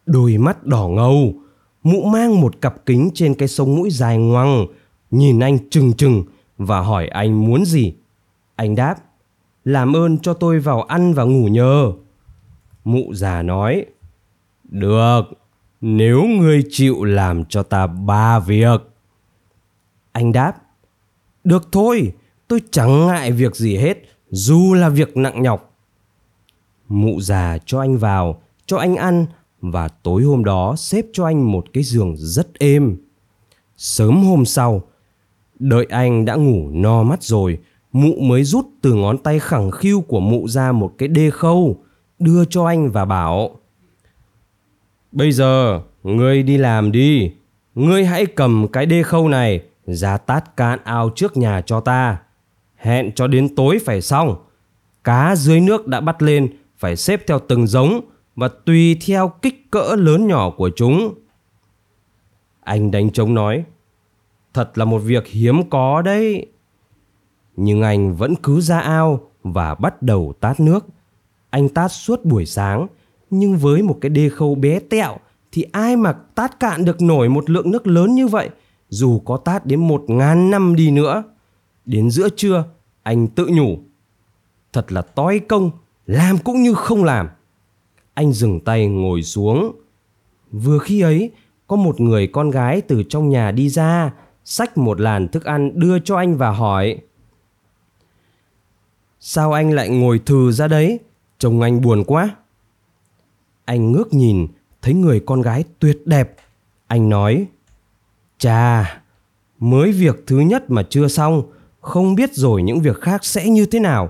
đôi 0.05 0.37
mắt 0.37 0.65
đỏ 0.65 0.87
ngầu, 0.87 1.33
mụ 1.83 2.05
mang 2.05 2.41
một 2.41 2.61
cặp 2.61 2.85
kính 2.85 3.09
trên 3.13 3.33
cái 3.33 3.47
sống 3.47 3.75
mũi 3.75 3.89
dài 3.89 4.17
ngoằng, 4.17 4.67
nhìn 5.11 5.39
anh 5.39 5.69
trừng 5.69 5.93
trừng 5.93 6.23
và 6.57 6.79
hỏi 6.79 7.07
anh 7.07 7.45
muốn 7.45 7.65
gì. 7.65 7.93
Anh 8.55 8.75
đáp, 8.75 8.95
làm 9.63 9.95
ơn 9.95 10.17
cho 10.19 10.33
tôi 10.33 10.59
vào 10.59 10.81
ăn 10.81 11.13
và 11.13 11.23
ngủ 11.23 11.47
nhờ. 11.47 11.91
Mụ 12.83 13.13
già 13.13 13.41
nói, 13.41 13.85
được, 14.63 15.21
nếu 15.81 16.23
ngươi 16.23 16.63
chịu 16.69 17.03
làm 17.03 17.45
cho 17.45 17.63
ta 17.63 17.87
ba 17.87 18.39
việc. 18.39 18.81
Anh 20.11 20.31
đáp, 20.31 20.53
được 21.43 21.67
thôi, 21.71 22.13
tôi 22.47 22.61
chẳng 22.71 23.07
ngại 23.07 23.31
việc 23.31 23.55
gì 23.55 23.77
hết, 23.77 23.97
dù 24.29 24.73
là 24.73 24.89
việc 24.89 25.17
nặng 25.17 25.41
nhọc. 25.41 25.73
Mụ 26.87 27.21
già 27.21 27.57
cho 27.65 27.79
anh 27.79 27.97
vào, 27.97 28.41
cho 28.65 28.77
anh 28.77 28.95
ăn 28.95 29.25
và 29.71 29.87
tối 29.87 30.23
hôm 30.23 30.43
đó 30.43 30.75
xếp 30.77 31.05
cho 31.13 31.25
anh 31.25 31.51
một 31.51 31.65
cái 31.73 31.83
giường 31.83 32.15
rất 32.17 32.59
êm. 32.59 32.97
Sớm 33.77 34.23
hôm 34.23 34.45
sau, 34.45 34.81
đợi 35.59 35.85
anh 35.89 36.25
đã 36.25 36.35
ngủ 36.35 36.69
no 36.71 37.03
mắt 37.03 37.23
rồi, 37.23 37.59
mụ 37.91 38.15
mới 38.19 38.43
rút 38.43 38.67
từ 38.81 38.93
ngón 38.93 39.17
tay 39.17 39.39
khẳng 39.39 39.71
khiu 39.71 40.01
của 40.01 40.19
mụ 40.19 40.47
ra 40.47 40.71
một 40.71 40.93
cái 40.97 41.07
đê 41.07 41.29
khâu, 41.29 41.77
đưa 42.19 42.45
cho 42.45 42.65
anh 42.65 42.91
và 42.91 43.05
bảo 43.05 43.59
Bây 45.15 45.31
giờ, 45.31 45.81
ngươi 46.03 46.43
đi 46.43 46.57
làm 46.57 46.91
đi. 46.91 47.31
Ngươi 47.75 48.05
hãy 48.05 48.25
cầm 48.25 48.67
cái 48.73 48.85
đê 48.85 49.03
khâu 49.03 49.27
này 49.29 49.61
ra 49.85 50.17
tát 50.17 50.57
cạn 50.57 50.79
ao 50.83 51.09
trước 51.15 51.37
nhà 51.37 51.61
cho 51.61 51.79
ta. 51.79 52.17
Hẹn 52.75 53.11
cho 53.15 53.27
đến 53.27 53.55
tối 53.55 53.79
phải 53.85 54.01
xong. 54.01 54.35
Cá 55.03 55.35
dưới 55.35 55.59
nước 55.59 55.87
đã 55.87 56.01
bắt 56.01 56.21
lên 56.21 56.47
phải 56.77 56.95
xếp 56.95 57.27
theo 57.27 57.39
từng 57.39 57.67
giống 57.67 58.01
và 58.35 58.47
tùy 58.65 58.97
theo 59.05 59.27
kích 59.41 59.71
cỡ 59.71 59.95
lớn 59.97 60.27
nhỏ 60.27 60.49
của 60.49 60.69
chúng. 60.75 61.13
Anh 62.59 62.91
đánh 62.91 63.11
trống 63.11 63.33
nói, 63.33 63.63
thật 64.53 64.77
là 64.77 64.85
một 64.85 64.99
việc 64.99 65.27
hiếm 65.27 65.69
có 65.69 66.01
đấy. 66.01 66.47
Nhưng 67.55 67.81
anh 67.81 68.15
vẫn 68.15 68.35
cứ 68.35 68.61
ra 68.61 68.79
ao 68.79 69.19
và 69.43 69.75
bắt 69.75 70.01
đầu 70.01 70.33
tát 70.39 70.59
nước. 70.59 70.85
Anh 71.49 71.69
tát 71.69 71.91
suốt 71.91 72.25
buổi 72.25 72.45
sáng, 72.45 72.87
nhưng 73.29 73.57
với 73.57 73.81
một 73.81 73.97
cái 74.01 74.09
đê 74.09 74.29
khâu 74.29 74.55
bé 74.55 74.79
tẹo 74.79 75.17
thì 75.51 75.65
ai 75.71 75.95
mà 75.95 76.13
tát 76.13 76.59
cạn 76.59 76.85
được 76.85 77.01
nổi 77.01 77.29
một 77.29 77.49
lượng 77.49 77.71
nước 77.71 77.87
lớn 77.87 78.15
như 78.15 78.27
vậy, 78.27 78.49
dù 78.89 79.19
có 79.19 79.37
tát 79.37 79.65
đến 79.65 79.87
một 79.87 80.03
ngàn 80.07 80.51
năm 80.51 80.75
đi 80.75 80.91
nữa. 80.91 81.23
Đến 81.85 82.09
giữa 82.09 82.29
trưa, 82.29 82.63
anh 83.03 83.27
tự 83.27 83.47
nhủ, 83.47 83.79
thật 84.73 84.91
là 84.91 85.01
toi 85.01 85.39
công, 85.39 85.71
làm 86.05 86.37
cũng 86.37 86.63
như 86.63 86.73
không 86.73 87.03
làm. 87.03 87.29
Anh 88.15 88.33
dừng 88.33 88.59
tay 88.59 88.87
ngồi 88.87 89.23
xuống. 89.23 89.75
Vừa 90.51 90.79
khi 90.79 91.01
ấy, 91.01 91.31
có 91.67 91.75
một 91.75 92.01
người 92.01 92.27
con 92.27 92.51
gái 92.51 92.81
từ 92.81 93.03
trong 93.09 93.29
nhà 93.29 93.51
đi 93.51 93.69
ra, 93.69 94.13
xách 94.45 94.77
một 94.77 95.01
làn 95.01 95.27
thức 95.27 95.43
ăn 95.43 95.71
đưa 95.79 95.99
cho 95.99 96.17
anh 96.17 96.37
và 96.37 96.51
hỏi. 96.51 96.97
Sao 99.19 99.51
anh 99.53 99.71
lại 99.71 99.89
ngồi 99.89 100.19
thừ 100.25 100.51
ra 100.51 100.67
đấy? 100.67 100.99
Trông 101.39 101.61
anh 101.61 101.81
buồn 101.81 102.03
quá. 102.03 102.35
Anh 103.65 103.91
ngước 103.91 104.13
nhìn, 104.13 104.47
thấy 104.81 104.93
người 104.93 105.19
con 105.19 105.41
gái 105.41 105.63
tuyệt 105.79 106.01
đẹp. 106.05 106.35
Anh 106.87 107.09
nói, 107.09 107.47
Chà, 108.37 109.01
mới 109.59 109.91
việc 109.91 110.23
thứ 110.27 110.39
nhất 110.39 110.69
mà 110.69 110.83
chưa 110.89 111.07
xong, 111.07 111.43
không 111.81 112.15
biết 112.15 112.33
rồi 112.33 112.63
những 112.63 112.79
việc 112.79 113.01
khác 113.01 113.25
sẽ 113.25 113.49
như 113.49 113.65
thế 113.65 113.79
nào. 113.79 114.09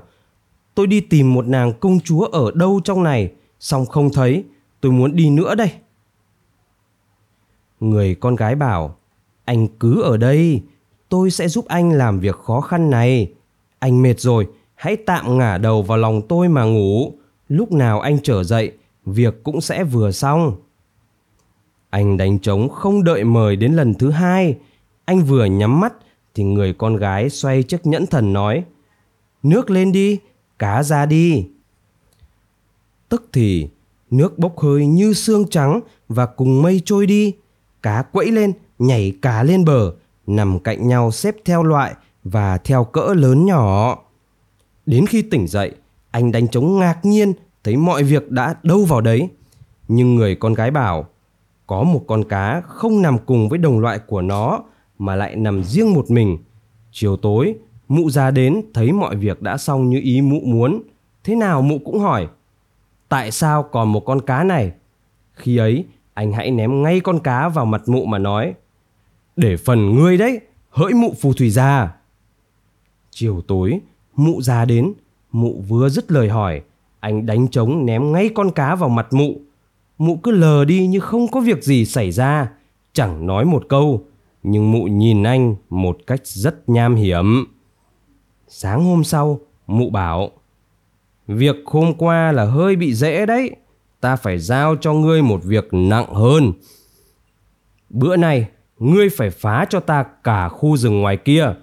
Tôi 0.75 0.87
đi 0.87 1.01
tìm 1.01 1.33
một 1.33 1.47
nàng 1.47 1.73
công 1.79 1.99
chúa 1.99 2.25
ở 2.25 2.51
đâu 2.55 2.81
trong 2.83 3.03
này, 3.03 3.31
xong 3.65 3.85
không 3.85 4.09
thấy, 4.13 4.43
tôi 4.81 4.91
muốn 4.91 5.15
đi 5.15 5.29
nữa 5.29 5.55
đây. 5.55 5.71
Người 7.79 8.15
con 8.15 8.35
gái 8.35 8.55
bảo, 8.55 8.95
anh 9.45 9.67
cứ 9.67 10.01
ở 10.01 10.17
đây, 10.17 10.61
tôi 11.09 11.31
sẽ 11.31 11.47
giúp 11.47 11.65
anh 11.67 11.91
làm 11.91 12.19
việc 12.19 12.35
khó 12.35 12.61
khăn 12.61 12.89
này. 12.89 13.33
Anh 13.79 14.01
mệt 14.01 14.19
rồi, 14.19 14.47
hãy 14.75 14.95
tạm 14.95 15.37
ngả 15.37 15.57
đầu 15.57 15.81
vào 15.81 15.97
lòng 15.97 16.21
tôi 16.27 16.49
mà 16.49 16.63
ngủ. 16.63 17.13
Lúc 17.47 17.71
nào 17.71 17.99
anh 17.99 18.17
trở 18.23 18.43
dậy, 18.43 18.71
việc 19.05 19.43
cũng 19.43 19.61
sẽ 19.61 19.83
vừa 19.83 20.11
xong. 20.11 20.55
Anh 21.89 22.17
đánh 22.17 22.39
trống 22.39 22.69
không 22.69 23.03
đợi 23.03 23.23
mời 23.23 23.55
đến 23.55 23.73
lần 23.73 23.93
thứ 23.93 24.11
hai. 24.11 24.57
Anh 25.05 25.21
vừa 25.21 25.45
nhắm 25.45 25.79
mắt 25.79 25.93
thì 26.35 26.43
người 26.43 26.73
con 26.73 26.95
gái 26.95 27.29
xoay 27.29 27.63
chiếc 27.63 27.85
nhẫn 27.85 28.05
thần 28.05 28.33
nói 28.33 28.63
Nước 29.43 29.69
lên 29.69 29.91
đi, 29.91 30.19
cá 30.59 30.83
ra 30.83 31.05
đi. 31.05 31.47
Tức 33.09 33.29
thì 33.33 33.69
nước 34.11 34.39
bốc 34.39 34.59
hơi 34.59 34.85
như 34.85 35.13
xương 35.13 35.47
trắng 35.49 35.79
và 36.09 36.25
cùng 36.25 36.61
mây 36.61 36.81
trôi 36.85 37.05
đi. 37.05 37.33
Cá 37.81 38.01
quẫy 38.01 38.31
lên, 38.31 38.53
nhảy 38.79 39.13
cá 39.21 39.43
lên 39.43 39.65
bờ, 39.65 39.91
nằm 40.27 40.59
cạnh 40.59 40.87
nhau 40.87 41.11
xếp 41.11 41.35
theo 41.45 41.63
loại 41.63 41.93
và 42.23 42.57
theo 42.57 42.83
cỡ 42.83 43.13
lớn 43.13 43.45
nhỏ. 43.45 43.97
Đến 44.85 45.05
khi 45.05 45.21
tỉnh 45.21 45.47
dậy, 45.47 45.71
anh 46.11 46.31
đánh 46.31 46.47
trống 46.47 46.79
ngạc 46.79 47.05
nhiên 47.05 47.33
thấy 47.63 47.77
mọi 47.77 48.03
việc 48.03 48.31
đã 48.31 48.55
đâu 48.63 48.85
vào 48.85 49.01
đấy. 49.01 49.29
Nhưng 49.87 50.15
người 50.15 50.35
con 50.35 50.53
gái 50.53 50.71
bảo, 50.71 51.05
có 51.67 51.83
một 51.83 52.03
con 52.07 52.23
cá 52.23 52.61
không 52.67 53.01
nằm 53.01 53.17
cùng 53.25 53.49
với 53.49 53.59
đồng 53.59 53.79
loại 53.79 53.99
của 53.99 54.21
nó 54.21 54.63
mà 54.99 55.15
lại 55.15 55.35
nằm 55.35 55.63
riêng 55.63 55.93
một 55.93 56.11
mình. 56.11 56.37
Chiều 56.91 57.17
tối, 57.17 57.55
mụ 57.87 58.09
ra 58.09 58.31
đến 58.31 58.61
thấy 58.73 58.91
mọi 58.91 59.15
việc 59.15 59.41
đã 59.41 59.57
xong 59.57 59.89
như 59.89 59.99
ý 60.03 60.21
mụ 60.21 60.39
muốn. 60.39 60.81
Thế 61.23 61.35
nào 61.35 61.61
mụ 61.61 61.79
cũng 61.85 61.99
hỏi, 61.99 62.27
tại 63.09 63.31
sao 63.31 63.63
còn 63.63 63.91
một 63.91 63.99
con 63.99 64.21
cá 64.21 64.43
này? 64.43 64.71
Khi 65.33 65.57
ấy, 65.57 65.85
anh 66.13 66.31
hãy 66.31 66.51
ném 66.51 66.83
ngay 66.83 66.99
con 66.99 67.19
cá 67.19 67.49
vào 67.49 67.65
mặt 67.65 67.81
mụ 67.85 68.05
mà 68.05 68.17
nói, 68.17 68.53
để 69.35 69.57
phần 69.57 69.95
ngươi 69.95 70.17
đấy, 70.17 70.39
hỡi 70.69 70.93
mụ 70.93 71.13
phù 71.21 71.33
thủy 71.33 71.49
già. 71.49 71.93
Chiều 73.11 73.41
tối, 73.47 73.79
mụ 74.15 74.41
già 74.41 74.65
đến, 74.65 74.93
mụ 75.31 75.63
vừa 75.67 75.89
dứt 75.89 76.11
lời 76.11 76.29
hỏi, 76.29 76.61
anh 76.99 77.25
đánh 77.25 77.47
trống 77.47 77.85
ném 77.85 78.11
ngay 78.11 78.29
con 78.35 78.51
cá 78.51 78.75
vào 78.75 78.89
mặt 78.89 79.13
mụ. 79.13 79.41
Mụ 79.97 80.15
cứ 80.15 80.31
lờ 80.31 80.65
đi 80.65 80.87
như 80.87 80.99
không 80.99 81.27
có 81.27 81.39
việc 81.39 81.63
gì 81.63 81.85
xảy 81.85 82.11
ra, 82.11 82.51
chẳng 82.93 83.27
nói 83.27 83.45
một 83.45 83.65
câu, 83.69 84.05
nhưng 84.43 84.71
mụ 84.71 84.83
nhìn 84.83 85.23
anh 85.23 85.55
một 85.69 85.97
cách 86.07 86.21
rất 86.23 86.69
nham 86.69 86.95
hiểm. 86.95 87.45
Sáng 88.47 88.83
hôm 88.83 89.03
sau, 89.03 89.39
mụ 89.67 89.89
bảo, 89.89 90.31
Việc 91.27 91.55
hôm 91.65 91.93
qua 91.93 92.31
là 92.31 92.45
hơi 92.45 92.75
bị 92.75 92.93
dễ 92.93 93.25
đấy, 93.25 93.51
ta 94.01 94.15
phải 94.15 94.39
giao 94.39 94.75
cho 94.75 94.93
ngươi 94.93 95.21
một 95.21 95.43
việc 95.43 95.67
nặng 95.71 96.13
hơn. 96.13 96.53
Bữa 97.89 98.15
nay, 98.15 98.47
ngươi 98.79 99.09
phải 99.09 99.29
phá 99.29 99.65
cho 99.69 99.79
ta 99.79 100.03
cả 100.23 100.49
khu 100.49 100.77
rừng 100.77 101.01
ngoài 101.01 101.17
kia, 101.17 101.53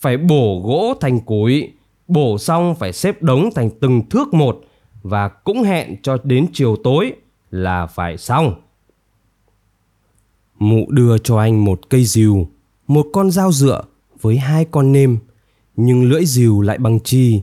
phải 0.00 0.16
bổ 0.16 0.62
gỗ 0.64 0.94
thành 1.00 1.20
củi, 1.20 1.72
bổ 2.08 2.38
xong 2.38 2.74
phải 2.74 2.92
xếp 2.92 3.22
đống 3.22 3.50
thành 3.54 3.70
từng 3.80 4.08
thước 4.08 4.34
một 4.34 4.60
và 5.02 5.28
cũng 5.28 5.62
hẹn 5.62 5.96
cho 6.02 6.18
đến 6.24 6.46
chiều 6.52 6.76
tối 6.84 7.12
là 7.50 7.86
phải 7.86 8.16
xong. 8.16 8.54
Mụ 10.58 10.86
đưa 10.90 11.18
cho 11.18 11.38
anh 11.38 11.64
một 11.64 11.80
cây 11.90 12.04
rìu, 12.04 12.48
một 12.86 13.06
con 13.12 13.30
dao 13.30 13.52
dựa 13.52 13.82
với 14.20 14.38
hai 14.38 14.64
con 14.70 14.92
nêm, 14.92 15.18
nhưng 15.76 16.10
lưỡi 16.10 16.24
rìu 16.24 16.60
lại 16.60 16.78
bằng 16.78 17.00
chi 17.00 17.42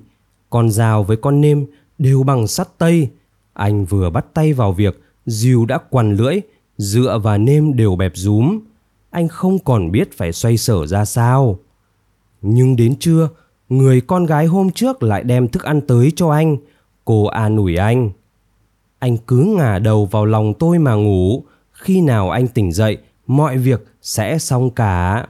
con 0.56 0.70
dao 0.70 1.04
với 1.04 1.18
con 1.18 1.42
nêm 1.42 1.66
đều 1.98 2.24
bằng 2.24 2.48
sắt 2.48 2.68
tây. 2.78 3.10
Anh 3.54 3.86
vừa 3.86 4.10
bắt 4.10 4.26
tay 4.34 4.54
vào 4.54 4.72
việc, 4.74 5.02
diều 5.26 5.66
đã 5.66 5.78
quằn 5.90 6.16
lưỡi, 6.16 6.40
dựa 6.78 7.20
và 7.24 7.38
nêm 7.38 7.76
đều 7.76 7.96
bẹp 7.96 8.12
rúm. 8.16 8.60
Anh 9.10 9.28
không 9.28 9.60
còn 9.60 9.92
biết 9.92 10.18
phải 10.18 10.34
xoay 10.34 10.58
sở 10.58 10.88
ra 10.88 11.06
sao. 11.06 11.60
Nhưng 12.42 12.76
đến 12.76 12.96
trưa, 13.00 13.30
người 13.70 14.02
con 14.02 14.26
gái 14.26 14.46
hôm 14.46 14.72
trước 14.72 15.04
lại 15.04 15.24
đem 15.24 15.48
thức 15.48 15.64
ăn 15.64 15.82
tới 15.82 16.12
cho 16.16 16.30
anh. 16.30 16.58
Cô 17.06 17.26
an 17.26 17.58
ủi 17.58 17.76
anh. 17.76 18.10
Anh 19.00 19.18
cứ 19.18 19.56
ngả 19.58 19.80
đầu 19.80 20.06
vào 20.06 20.26
lòng 20.26 20.54
tôi 20.60 20.80
mà 20.80 20.94
ngủ. 20.94 21.44
Khi 21.72 22.02
nào 22.02 22.30
anh 22.30 22.48
tỉnh 22.48 22.72
dậy, 22.72 22.98
mọi 23.28 23.58
việc 23.58 23.86
sẽ 24.02 24.38
xong 24.38 24.70
cả. 24.70 25.28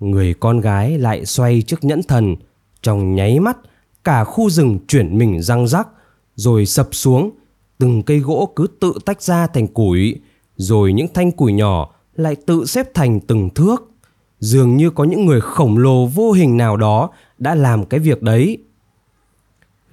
Người 0.00 0.34
con 0.34 0.60
gái 0.60 0.98
lại 0.98 1.26
xoay 1.26 1.62
trước 1.62 1.84
nhẫn 1.84 2.02
thần. 2.02 2.36
Trong 2.82 3.14
nháy 3.14 3.40
mắt, 3.40 3.56
cả 4.04 4.24
khu 4.24 4.50
rừng 4.50 4.78
chuyển 4.88 5.18
mình 5.18 5.42
răng 5.42 5.66
rắc, 5.68 5.88
rồi 6.34 6.66
sập 6.66 6.88
xuống. 6.92 7.30
Từng 7.78 8.02
cây 8.02 8.18
gỗ 8.18 8.52
cứ 8.56 8.66
tự 8.80 8.94
tách 9.04 9.22
ra 9.22 9.46
thành 9.46 9.66
củi, 9.66 10.20
rồi 10.56 10.92
những 10.92 11.06
thanh 11.14 11.32
củi 11.32 11.52
nhỏ 11.52 11.94
lại 12.16 12.36
tự 12.46 12.64
xếp 12.64 12.94
thành 12.94 13.20
từng 13.20 13.50
thước. 13.50 13.90
Dường 14.38 14.76
như 14.76 14.90
có 14.90 15.04
những 15.04 15.26
người 15.26 15.40
khổng 15.40 15.78
lồ 15.78 16.06
vô 16.06 16.32
hình 16.32 16.56
nào 16.56 16.76
đó 16.76 17.10
đã 17.38 17.54
làm 17.54 17.84
cái 17.84 18.00
việc 18.00 18.22
đấy. 18.22 18.58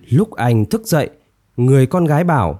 Lúc 0.09 0.31
anh 0.31 0.65
thức 0.65 0.87
dậy, 0.87 1.09
người 1.57 1.85
con 1.85 2.05
gái 2.05 2.23
bảo 2.23 2.59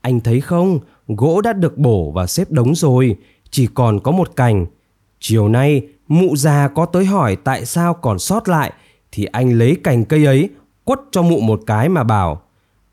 Anh 0.00 0.20
thấy 0.20 0.40
không, 0.40 0.78
gỗ 1.08 1.40
đã 1.40 1.52
được 1.52 1.78
bổ 1.78 2.10
và 2.10 2.26
xếp 2.26 2.50
đống 2.50 2.74
rồi, 2.74 3.16
chỉ 3.50 3.66
còn 3.74 4.00
có 4.00 4.10
một 4.10 4.36
cành. 4.36 4.66
Chiều 5.20 5.48
nay, 5.48 5.88
mụ 6.08 6.36
già 6.36 6.68
có 6.68 6.86
tới 6.86 7.04
hỏi 7.04 7.36
tại 7.36 7.66
sao 7.66 7.94
còn 7.94 8.18
sót 8.18 8.48
lại, 8.48 8.72
thì 9.12 9.24
anh 9.24 9.52
lấy 9.52 9.76
cành 9.84 10.04
cây 10.04 10.24
ấy 10.24 10.48
quất 10.84 11.00
cho 11.10 11.22
mụ 11.22 11.40
một 11.40 11.60
cái 11.66 11.88
mà 11.88 12.04
bảo 12.04 12.42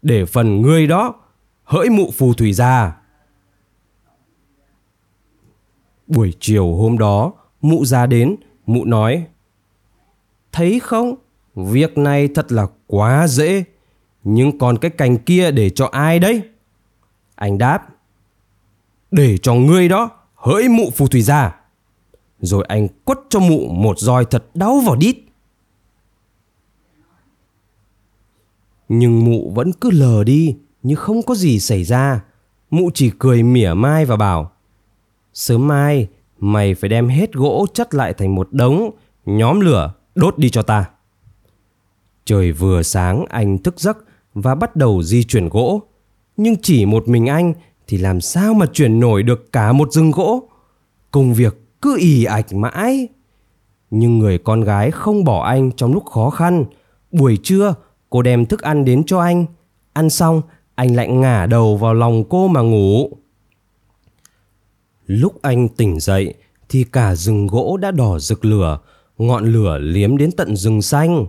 Để 0.01 0.25
phần 0.25 0.61
ngươi 0.61 0.87
đó, 0.87 1.15
hỡi 1.63 1.89
mụ 1.89 2.11
phù 2.11 2.33
thủy 2.33 2.53
già. 2.53 2.95
Buổi 6.07 6.33
chiều 6.39 6.75
hôm 6.75 6.97
đó, 6.97 7.33
mụ 7.61 7.85
già 7.85 8.05
đến, 8.05 8.35
mụ 8.65 8.85
nói 8.85 9.25
Thấy 10.51 10.79
không, 10.79 11.15
Việc 11.55 11.97
này 11.97 12.27
thật 12.27 12.51
là 12.51 12.67
quá 12.87 13.27
dễ. 13.27 13.63
Nhưng 14.23 14.57
còn 14.57 14.77
cái 14.77 14.91
cành 14.91 15.17
kia 15.17 15.51
để 15.51 15.69
cho 15.69 15.89
ai 15.91 16.19
đấy? 16.19 16.41
Anh 17.35 17.57
đáp. 17.57 17.87
Để 19.11 19.37
cho 19.37 19.53
ngươi 19.53 19.89
đó, 19.89 20.09
hỡi 20.35 20.69
mụ 20.69 20.89
phù 20.95 21.07
thủy 21.07 21.21
già. 21.21 21.55
Rồi 22.39 22.65
anh 22.67 22.87
quất 23.05 23.19
cho 23.29 23.39
mụ 23.39 23.67
một 23.67 23.99
roi 23.99 24.25
thật 24.25 24.45
đau 24.53 24.79
vào 24.85 24.95
đít. 24.95 25.17
Nhưng 28.89 29.25
mụ 29.25 29.51
vẫn 29.55 29.71
cứ 29.73 29.91
lờ 29.91 30.23
đi 30.23 30.55
như 30.83 30.95
không 30.95 31.21
có 31.21 31.35
gì 31.35 31.59
xảy 31.59 31.83
ra. 31.83 32.23
Mụ 32.69 32.89
chỉ 32.93 33.11
cười 33.19 33.43
mỉa 33.43 33.73
mai 33.73 34.05
và 34.05 34.15
bảo, 34.15 34.51
Sớm 35.33 35.67
mai, 35.67 36.07
mày 36.39 36.75
phải 36.75 36.89
đem 36.89 37.07
hết 37.07 37.33
gỗ 37.33 37.65
chất 37.73 37.93
lại 37.93 38.13
thành 38.13 38.35
một 38.35 38.47
đống, 38.51 38.91
Nhóm 39.25 39.59
lửa, 39.59 39.93
đốt 40.15 40.37
đi 40.37 40.49
cho 40.49 40.61
ta. 40.61 40.85
Trời 42.25 42.51
vừa 42.51 42.81
sáng, 42.81 43.25
anh 43.29 43.57
thức 43.57 43.79
giấc 43.79 43.97
và 44.33 44.55
bắt 44.55 44.75
đầu 44.75 45.03
di 45.03 45.23
chuyển 45.23 45.49
gỗ. 45.49 45.81
Nhưng 46.37 46.55
chỉ 46.61 46.85
một 46.85 47.07
mình 47.07 47.25
anh 47.25 47.53
thì 47.87 47.97
làm 47.97 48.21
sao 48.21 48.53
mà 48.53 48.65
chuyển 48.65 48.99
nổi 48.99 49.23
được 49.23 49.51
cả 49.51 49.71
một 49.71 49.91
rừng 49.91 50.11
gỗ? 50.11 50.49
Công 51.11 51.33
việc 51.33 51.81
cứ 51.81 51.97
ì 51.99 52.23
ạch 52.23 52.53
mãi. 52.53 53.07
Nhưng 53.91 54.19
người 54.19 54.37
con 54.37 54.61
gái 54.61 54.91
không 54.91 55.23
bỏ 55.23 55.45
anh 55.45 55.71
trong 55.71 55.93
lúc 55.93 56.05
khó 56.05 56.29
khăn. 56.29 56.65
Buổi 57.11 57.37
trưa 57.43 57.75
cô 58.15 58.21
đem 58.21 58.45
thức 58.45 58.61
ăn 58.61 58.85
đến 58.85 59.03
cho 59.05 59.19
anh 59.19 59.45
Ăn 59.93 60.09
xong 60.09 60.41
anh 60.75 60.95
lại 60.95 61.07
ngả 61.07 61.45
đầu 61.45 61.77
vào 61.77 61.93
lòng 61.93 62.23
cô 62.29 62.47
mà 62.47 62.61
ngủ. 62.61 63.09
Lúc 65.05 65.41
anh 65.41 65.67
tỉnh 65.67 65.99
dậy 65.99 66.33
thì 66.69 66.83
cả 66.83 67.15
rừng 67.15 67.47
gỗ 67.47 67.77
đã 67.77 67.91
đỏ 67.91 68.19
rực 68.19 68.45
lửa, 68.45 68.79
ngọn 69.17 69.53
lửa 69.53 69.77
liếm 69.77 70.17
đến 70.17 70.31
tận 70.31 70.55
rừng 70.55 70.81
xanh. 70.81 71.25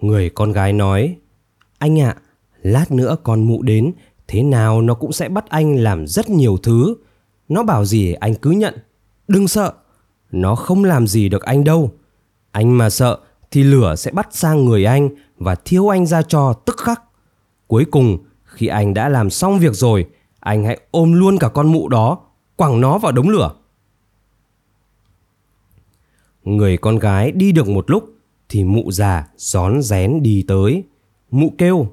Người 0.00 0.30
con 0.30 0.52
gái 0.52 0.72
nói, 0.72 1.16
anh 1.78 2.00
ạ, 2.00 2.16
à, 2.18 2.22
lát 2.62 2.90
nữa 2.90 3.16
con 3.22 3.42
mụ 3.42 3.62
đến, 3.62 3.92
thế 4.28 4.42
nào 4.42 4.82
nó 4.82 4.94
cũng 4.94 5.12
sẽ 5.12 5.28
bắt 5.28 5.48
anh 5.48 5.76
làm 5.76 6.06
rất 6.06 6.30
nhiều 6.30 6.56
thứ. 6.62 6.94
Nó 7.48 7.62
bảo 7.62 7.84
gì 7.84 8.12
anh 8.12 8.34
cứ 8.34 8.50
nhận, 8.50 8.74
đừng 9.28 9.48
sợ, 9.48 9.72
nó 10.32 10.54
không 10.54 10.84
làm 10.84 11.06
gì 11.06 11.28
được 11.28 11.42
anh 11.42 11.64
đâu. 11.64 11.92
Anh 12.50 12.78
mà 12.78 12.90
sợ 12.90 13.18
thì 13.54 13.62
lửa 13.62 13.94
sẽ 13.96 14.10
bắt 14.10 14.28
sang 14.30 14.64
người 14.64 14.84
anh 14.84 15.08
và 15.36 15.54
thiêu 15.54 15.88
anh 15.88 16.06
ra 16.06 16.22
cho 16.22 16.52
tức 16.52 16.76
khắc. 16.76 17.02
Cuối 17.66 17.84
cùng 17.84 18.18
khi 18.44 18.66
anh 18.66 18.94
đã 18.94 19.08
làm 19.08 19.30
xong 19.30 19.58
việc 19.58 19.74
rồi, 19.74 20.06
anh 20.40 20.64
hãy 20.64 20.80
ôm 20.90 21.12
luôn 21.12 21.38
cả 21.38 21.48
con 21.48 21.72
mụ 21.72 21.88
đó, 21.88 22.18
quẳng 22.56 22.80
nó 22.80 22.98
vào 22.98 23.12
đống 23.12 23.28
lửa. 23.28 23.54
Người 26.44 26.76
con 26.76 26.98
gái 26.98 27.32
đi 27.32 27.52
được 27.52 27.68
một 27.68 27.90
lúc 27.90 28.04
thì 28.48 28.64
mụ 28.64 28.90
già 28.92 29.26
rón 29.36 29.82
rén 29.82 30.22
đi 30.22 30.44
tới. 30.48 30.84
Mụ 31.30 31.52
kêu, 31.58 31.88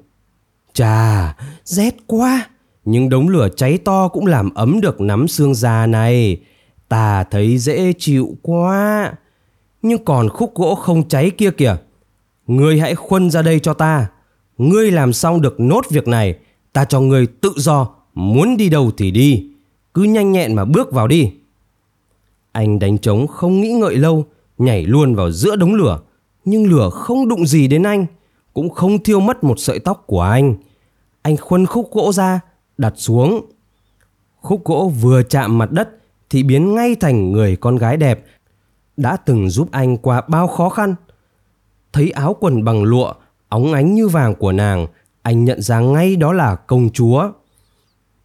Chà, 0.72 1.36
rét 1.64 1.94
quá, 2.06 2.48
nhưng 2.84 3.08
đống 3.08 3.28
lửa 3.28 3.48
cháy 3.56 3.78
to 3.78 4.08
cũng 4.08 4.26
làm 4.26 4.54
ấm 4.54 4.80
được 4.80 5.00
nắm 5.00 5.28
xương 5.28 5.54
già 5.54 5.86
này. 5.86 6.42
Ta 6.88 7.24
thấy 7.24 7.58
dễ 7.58 7.92
chịu 7.98 8.36
quá. 8.42 9.12
Nhưng 9.82 10.04
còn 10.04 10.28
khúc 10.28 10.54
gỗ 10.54 10.74
không 10.74 11.08
cháy 11.08 11.30
kia 11.30 11.50
kìa. 11.50 11.76
Ngươi 12.46 12.80
hãy 12.80 12.94
khuân 12.94 13.30
ra 13.30 13.42
đây 13.42 13.60
cho 13.60 13.74
ta. 13.74 14.10
Ngươi 14.58 14.90
làm 14.90 15.12
xong 15.12 15.40
được 15.40 15.60
nốt 15.60 15.90
việc 15.90 16.08
này 16.08 16.38
ta 16.72 16.84
cho 16.84 17.00
người 17.00 17.26
tự 17.26 17.52
do, 17.56 17.88
muốn 18.14 18.56
đi 18.56 18.68
đâu 18.68 18.90
thì 18.96 19.10
đi, 19.10 19.46
cứ 19.94 20.02
nhanh 20.02 20.32
nhẹn 20.32 20.54
mà 20.54 20.64
bước 20.64 20.92
vào 20.92 21.08
đi. 21.08 21.32
Anh 22.52 22.78
đánh 22.78 22.98
trống 22.98 23.26
không 23.26 23.60
nghĩ 23.60 23.72
ngợi 23.72 23.96
lâu, 23.96 24.24
nhảy 24.58 24.84
luôn 24.86 25.14
vào 25.14 25.30
giữa 25.30 25.56
đống 25.56 25.74
lửa, 25.74 26.00
nhưng 26.44 26.66
lửa 26.66 26.90
không 26.92 27.28
đụng 27.28 27.46
gì 27.46 27.68
đến 27.68 27.82
anh, 27.82 28.06
cũng 28.52 28.70
không 28.70 29.02
thiêu 29.02 29.20
mất 29.20 29.44
một 29.44 29.58
sợi 29.58 29.78
tóc 29.78 30.04
của 30.06 30.20
anh. 30.20 30.54
Anh 31.22 31.36
khuân 31.36 31.66
khúc 31.66 31.90
gỗ 31.92 32.12
ra, 32.12 32.40
đặt 32.78 32.92
xuống. 32.96 33.46
Khúc 34.40 34.64
gỗ 34.64 34.92
vừa 35.00 35.22
chạm 35.22 35.58
mặt 35.58 35.72
đất 35.72 35.88
thì 36.30 36.42
biến 36.42 36.74
ngay 36.74 36.94
thành 36.94 37.32
người 37.32 37.56
con 37.56 37.76
gái 37.76 37.96
đẹp 37.96 38.24
đã 39.02 39.16
từng 39.16 39.50
giúp 39.50 39.68
anh 39.72 39.96
qua 39.96 40.22
bao 40.28 40.46
khó 40.46 40.68
khăn. 40.68 40.94
Thấy 41.92 42.10
áo 42.10 42.36
quần 42.40 42.64
bằng 42.64 42.82
lụa, 42.82 43.12
óng 43.48 43.72
ánh 43.72 43.94
như 43.94 44.08
vàng 44.08 44.34
của 44.34 44.52
nàng 44.52 44.86
anh 45.22 45.44
nhận 45.44 45.62
ra 45.62 45.80
ngay 45.80 46.16
đó 46.16 46.32
là 46.32 46.54
công 46.54 46.90
chúa. 46.90 47.30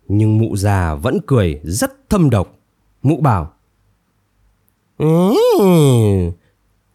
Nhưng 0.07 0.37
mụ 0.37 0.55
già 0.55 0.95
vẫn 0.95 1.19
cười 1.27 1.59
rất 1.63 2.09
thâm 2.09 2.29
độc. 2.29 2.59
Mụ 3.03 3.21
bảo, 3.21 3.53
ừ, 4.97 5.33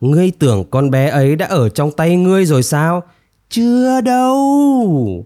Ngươi 0.02 0.32
tưởng 0.38 0.64
con 0.70 0.90
bé 0.90 1.08
ấy 1.08 1.36
đã 1.36 1.46
ở 1.46 1.68
trong 1.68 1.92
tay 1.92 2.16
ngươi 2.16 2.46
rồi 2.46 2.62
sao? 2.62 3.02
Chưa 3.48 4.00
đâu. 4.00 5.24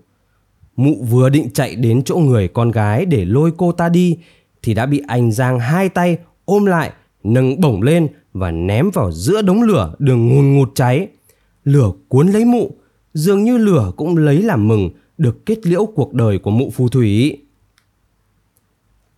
Mụ 0.76 1.04
vừa 1.10 1.28
định 1.28 1.50
chạy 1.50 1.74
đến 1.74 2.02
chỗ 2.04 2.16
người 2.16 2.48
con 2.48 2.70
gái 2.70 3.06
để 3.06 3.24
lôi 3.24 3.52
cô 3.56 3.72
ta 3.72 3.88
đi 3.88 4.18
thì 4.62 4.74
đã 4.74 4.86
bị 4.86 5.02
anh 5.06 5.32
Giang 5.32 5.60
hai 5.60 5.88
tay 5.88 6.18
ôm 6.44 6.66
lại, 6.66 6.92
nâng 7.24 7.60
bổng 7.60 7.82
lên 7.82 8.08
và 8.38 8.50
ném 8.50 8.90
vào 8.90 9.12
giữa 9.12 9.42
đống 9.42 9.62
lửa 9.62 9.94
đường 9.98 10.28
ngùn 10.28 10.54
ngụt 10.54 10.68
cháy. 10.74 11.08
Lửa 11.64 11.90
cuốn 12.08 12.28
lấy 12.28 12.44
mụ, 12.44 12.70
dường 13.14 13.44
như 13.44 13.58
lửa 13.58 13.92
cũng 13.96 14.16
lấy 14.16 14.42
làm 14.42 14.68
mừng 14.68 14.90
được 15.18 15.46
kết 15.46 15.66
liễu 15.66 15.86
cuộc 15.86 16.14
đời 16.14 16.38
của 16.38 16.50
mụ 16.50 16.70
phù 16.70 16.88
thủy. 16.88 17.38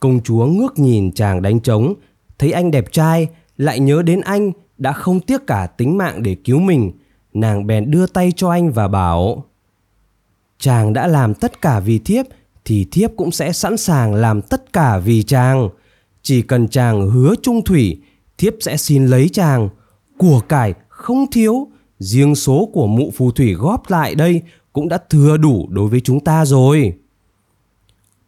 Công 0.01 0.21
chúa 0.25 0.47
ngước 0.47 0.79
nhìn 0.79 1.13
chàng 1.13 1.43
đánh 1.43 1.61
trống, 1.61 1.95
thấy 2.39 2.53
anh 2.53 2.71
đẹp 2.71 2.93
trai, 2.93 3.29
lại 3.57 3.81
nhớ 3.81 4.03
đến 4.03 4.21
anh 4.21 4.53
đã 4.79 4.93
không 4.93 5.21
tiếc 5.21 5.47
cả 5.47 5.67
tính 5.67 5.99
mạng 5.99 6.23
để 6.23 6.35
cứu 6.35 6.61
mình, 6.61 6.93
nàng 7.35 7.67
bèn 7.67 7.91
đưa 7.91 8.07
tay 8.07 8.33
cho 8.37 8.51
anh 8.51 8.73
và 8.73 8.89
bảo 8.89 9.45
Chàng 10.59 10.93
đã 10.93 11.07
làm 11.07 11.35
tất 11.35 11.63
cả 11.63 11.81
vì 11.81 11.99
thiếp 11.99 12.27
thì 12.65 12.87
thiếp 12.91 13.11
cũng 13.17 13.31
sẽ 13.31 13.53
sẵn 13.53 13.77
sàng 13.77 14.15
làm 14.15 14.43
tất 14.43 14.73
cả 14.73 14.99
vì 14.99 15.23
chàng. 15.23 15.69
Chỉ 16.23 16.43
cần 16.43 16.69
chàng 16.69 17.11
hứa 17.11 17.35
trung 17.43 17.65
thủy, 17.65 18.01
thiếp 18.39 18.55
sẽ 18.61 18.77
xin 18.77 19.07
lấy 19.07 19.29
chàng. 19.29 19.69
Của 20.19 20.41
cải 20.49 20.75
không 20.89 21.27
thiếu, 21.33 21.69
riêng 21.99 22.35
số 22.35 22.69
của 22.73 22.87
mụ 22.87 23.13
phù 23.17 23.31
thủy 23.31 23.55
góp 23.55 23.91
lại 23.91 24.15
đây 24.15 24.43
cũng 24.73 24.89
đã 24.89 24.99
thừa 25.11 25.37
đủ 25.37 25.69
đối 25.71 25.89
với 25.89 26.01
chúng 26.01 26.21
ta 26.21 26.45
rồi. 26.45 26.93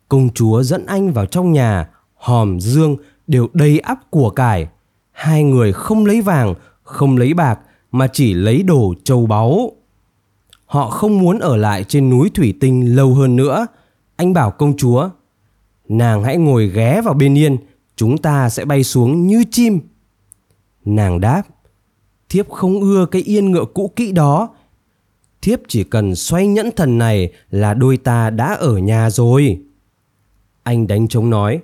Công 0.08 0.28
chúa 0.34 0.62
dẫn 0.62 0.86
anh 0.86 1.12
vào 1.12 1.26
trong 1.26 1.52
nhà, 1.52 1.88
hòm 2.14 2.60
dương 2.60 2.96
đều 3.26 3.48
đầy 3.52 3.78
ắp 3.78 3.98
của 4.10 4.30
cải. 4.30 4.68
Hai 5.12 5.44
người 5.44 5.72
không 5.72 6.06
lấy 6.06 6.20
vàng, 6.20 6.54
không 6.82 7.16
lấy 7.16 7.34
bạc 7.34 7.60
mà 7.92 8.06
chỉ 8.12 8.34
lấy 8.34 8.62
đồ 8.62 8.94
châu 9.04 9.26
báu. 9.26 9.72
Họ 10.66 10.90
không 10.90 11.18
muốn 11.18 11.38
ở 11.38 11.56
lại 11.56 11.84
trên 11.84 12.10
núi 12.10 12.30
thủy 12.34 12.54
tinh 12.60 12.96
lâu 12.96 13.14
hơn 13.14 13.36
nữa. 13.36 13.66
Anh 14.16 14.32
bảo 14.32 14.50
công 14.50 14.76
chúa, 14.76 15.08
nàng 15.88 16.24
hãy 16.24 16.36
ngồi 16.36 16.68
ghé 16.68 17.00
vào 17.04 17.14
bên 17.14 17.38
yên, 17.38 17.56
chúng 17.96 18.18
ta 18.18 18.48
sẽ 18.48 18.64
bay 18.64 18.84
xuống 18.84 19.26
như 19.26 19.44
chim. 19.50 19.80
Nàng 20.84 21.20
đáp, 21.20 21.42
thiếp 22.28 22.50
không 22.50 22.80
ưa 22.80 23.06
cái 23.06 23.22
yên 23.22 23.50
ngựa 23.50 23.64
cũ 23.74 23.92
kỹ 23.96 24.12
đó. 24.12 24.48
Thiếp 25.42 25.60
chỉ 25.68 25.84
cần 25.84 26.14
xoay 26.14 26.46
nhẫn 26.46 26.70
thần 26.76 26.98
này 26.98 27.32
là 27.50 27.74
đôi 27.74 27.96
ta 27.96 28.30
đã 28.30 28.54
ở 28.54 28.78
nhà 28.78 29.10
rồi. 29.10 29.60
Anh 30.62 30.86
đánh 30.86 31.08
trống 31.08 31.30
nói 31.30 31.60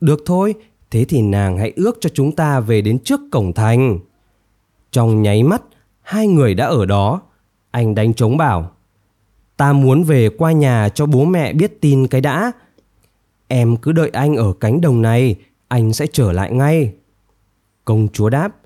được 0.00 0.22
thôi 0.26 0.54
thế 0.90 1.04
thì 1.04 1.22
nàng 1.22 1.58
hãy 1.58 1.72
ước 1.76 1.98
cho 2.00 2.10
chúng 2.14 2.36
ta 2.36 2.60
về 2.60 2.80
đến 2.80 2.98
trước 2.98 3.20
cổng 3.32 3.52
thành. 3.52 3.98
Trong 4.90 5.22
nháy 5.22 5.42
mắt 5.42 5.62
hai 6.00 6.26
người 6.26 6.54
đã 6.54 6.66
ở 6.66 6.86
đó. 6.86 7.22
Anh 7.70 7.94
đánh 7.94 8.14
trống 8.14 8.36
bảo 8.36 8.72
ta 9.56 9.72
muốn 9.72 10.02
về 10.02 10.28
qua 10.28 10.52
nhà 10.52 10.88
cho 10.88 11.06
bố 11.06 11.24
mẹ 11.24 11.52
biết 11.52 11.80
tin 11.80 12.06
cái 12.06 12.20
đã. 12.20 12.52
Em 13.48 13.76
cứ 13.76 13.92
đợi 13.92 14.10
anh 14.12 14.36
ở 14.36 14.52
cánh 14.60 14.80
đồng 14.80 15.02
này 15.02 15.36
anh 15.68 15.92
sẽ 15.92 16.06
trở 16.12 16.32
lại 16.32 16.52
ngay 16.52 16.92
công 17.84 18.08
chúa 18.12 18.28
đáp 18.28 18.56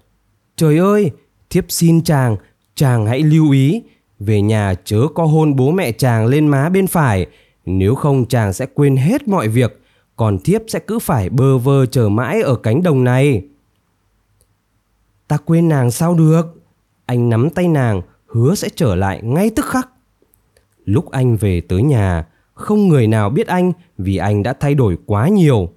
Trời 0.56 0.78
ơi, 0.78 1.10
thiếp 1.50 1.64
xin 1.68 2.02
chàng, 2.02 2.36
chàng 2.74 3.06
hãy 3.06 3.22
lưu 3.22 3.50
ý, 3.50 3.82
về 4.18 4.42
nhà 4.42 4.74
chớ 4.84 5.00
có 5.14 5.24
hôn 5.24 5.56
bố 5.56 5.70
mẹ 5.70 5.92
chàng 5.92 6.26
lên 6.26 6.48
má 6.48 6.68
bên 6.68 6.86
phải, 6.86 7.26
nếu 7.66 7.94
không 7.94 8.26
chàng 8.26 8.52
sẽ 8.52 8.66
quên 8.74 8.96
hết 8.96 9.28
mọi 9.28 9.48
việc, 9.48 9.80
còn 10.16 10.38
thiếp 10.38 10.62
sẽ 10.68 10.78
cứ 10.78 10.98
phải 10.98 11.30
bơ 11.30 11.58
vơ 11.58 11.86
chờ 11.86 12.08
mãi 12.08 12.42
ở 12.42 12.56
cánh 12.56 12.82
đồng 12.82 13.04
này. 13.04 13.42
Ta 15.28 15.36
quên 15.36 15.68
nàng 15.68 15.90
sao 15.90 16.14
được? 16.14 16.62
Anh 17.06 17.28
nắm 17.28 17.50
tay 17.50 17.68
nàng, 17.68 18.02
hứa 18.26 18.54
sẽ 18.54 18.68
trở 18.76 18.94
lại 18.94 19.22
ngay 19.22 19.50
tức 19.50 19.64
khắc. 19.64 19.88
Lúc 20.84 21.10
anh 21.10 21.36
về 21.36 21.60
tới 21.60 21.82
nhà, 21.82 22.26
không 22.54 22.88
người 22.88 23.06
nào 23.06 23.30
biết 23.30 23.46
anh 23.46 23.72
vì 23.98 24.16
anh 24.16 24.42
đã 24.42 24.52
thay 24.52 24.74
đổi 24.74 24.98
quá 25.06 25.28
nhiều. 25.28 25.68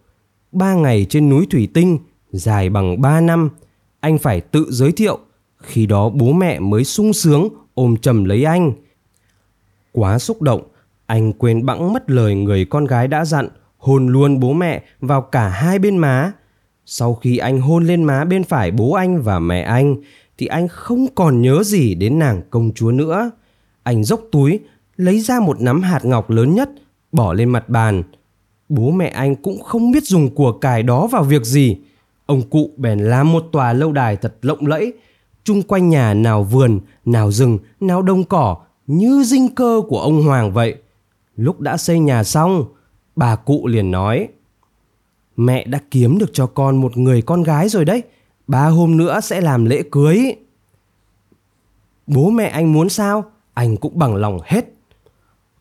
Ba 0.52 0.73
ngày 0.73 1.06
trên 1.10 1.30
núi 1.30 1.47
Thủy 1.52 1.67
Tinh, 1.73 1.97
dài 2.31 2.69
bằng 2.69 3.01
ba 3.01 3.21
năm, 3.21 3.49
anh 3.99 4.17
phải 4.17 4.41
tự 4.41 4.67
giới 4.69 4.91
thiệu, 4.91 5.19
khi 5.57 5.85
đó 5.85 6.09
bố 6.09 6.31
mẹ 6.31 6.59
mới 6.59 6.83
sung 6.83 7.13
sướng 7.13 7.49
ôm 7.73 7.97
chầm 7.97 8.25
lấy 8.25 8.43
anh. 8.43 8.71
Quá 9.91 10.19
xúc 10.19 10.41
động, 10.41 10.61
anh 11.05 11.33
quên 11.33 11.65
bẵng 11.65 11.93
mất 11.93 12.09
lời 12.09 12.35
người 12.35 12.65
con 12.65 12.85
gái 12.85 13.07
đã 13.07 13.25
dặn 13.25 13.49
hôn 13.77 14.07
luôn 14.07 14.39
bố 14.39 14.53
mẹ 14.53 14.83
vào 14.99 15.21
cả 15.21 15.49
hai 15.49 15.79
bên 15.79 15.97
má. 15.97 16.31
Sau 16.85 17.13
khi 17.13 17.37
anh 17.37 17.61
hôn 17.61 17.87
lên 17.87 18.03
má 18.03 18.25
bên 18.25 18.43
phải 18.43 18.71
bố 18.71 18.93
anh 18.93 19.21
và 19.21 19.39
mẹ 19.39 19.61
anh 19.61 19.95
thì 20.37 20.45
anh 20.45 20.67
không 20.67 21.07
còn 21.15 21.41
nhớ 21.41 21.63
gì 21.63 21.95
đến 21.95 22.19
nàng 22.19 22.41
công 22.49 22.71
chúa 22.75 22.91
nữa. 22.91 23.31
Anh 23.83 24.03
dốc 24.03 24.21
túi, 24.31 24.59
lấy 24.97 25.19
ra 25.19 25.39
một 25.39 25.61
nắm 25.61 25.81
hạt 25.81 26.05
ngọc 26.05 26.29
lớn 26.29 26.55
nhất, 26.55 26.69
bỏ 27.11 27.33
lên 27.33 27.49
mặt 27.49 27.69
bàn. 27.69 28.03
Bố 28.69 28.91
mẹ 28.91 29.07
anh 29.07 29.35
cũng 29.35 29.59
không 29.63 29.91
biết 29.91 30.03
dùng 30.03 30.35
của 30.35 30.51
cải 30.51 30.83
đó 30.83 31.07
vào 31.07 31.23
việc 31.23 31.43
gì. 31.43 31.77
Ông 32.29 32.41
cụ 32.49 32.71
bèn 32.77 32.99
làm 32.99 33.31
một 33.31 33.45
tòa 33.51 33.73
lâu 33.73 33.91
đài 33.91 34.15
thật 34.15 34.35
lộng 34.41 34.67
lẫy, 34.67 34.93
chung 35.43 35.61
quanh 35.61 35.89
nhà 35.89 36.13
nào 36.13 36.43
vườn, 36.43 36.79
nào 37.05 37.31
rừng, 37.31 37.57
nào 37.79 38.01
đông 38.01 38.23
cỏ, 38.23 38.57
như 38.87 39.23
dinh 39.23 39.55
cơ 39.55 39.81
của 39.87 39.99
ông 39.99 40.23
Hoàng 40.23 40.51
vậy. 40.51 40.75
Lúc 41.35 41.59
đã 41.59 41.77
xây 41.77 41.99
nhà 41.99 42.23
xong, 42.23 42.65
bà 43.15 43.35
cụ 43.35 43.67
liền 43.67 43.91
nói 43.91 44.27
Mẹ 45.37 45.65
đã 45.65 45.79
kiếm 45.91 46.17
được 46.17 46.29
cho 46.33 46.47
con 46.47 46.77
một 46.77 46.97
người 46.97 47.21
con 47.21 47.43
gái 47.43 47.69
rồi 47.69 47.85
đấy, 47.85 48.03
ba 48.47 48.67
hôm 48.67 48.97
nữa 48.97 49.19
sẽ 49.23 49.41
làm 49.41 49.65
lễ 49.65 49.83
cưới. 49.91 50.35
Bố 52.07 52.29
mẹ 52.29 52.45
anh 52.45 52.73
muốn 52.73 52.89
sao, 52.89 53.23
anh 53.53 53.77
cũng 53.77 53.99
bằng 53.99 54.15
lòng 54.15 54.39
hết. 54.43 54.65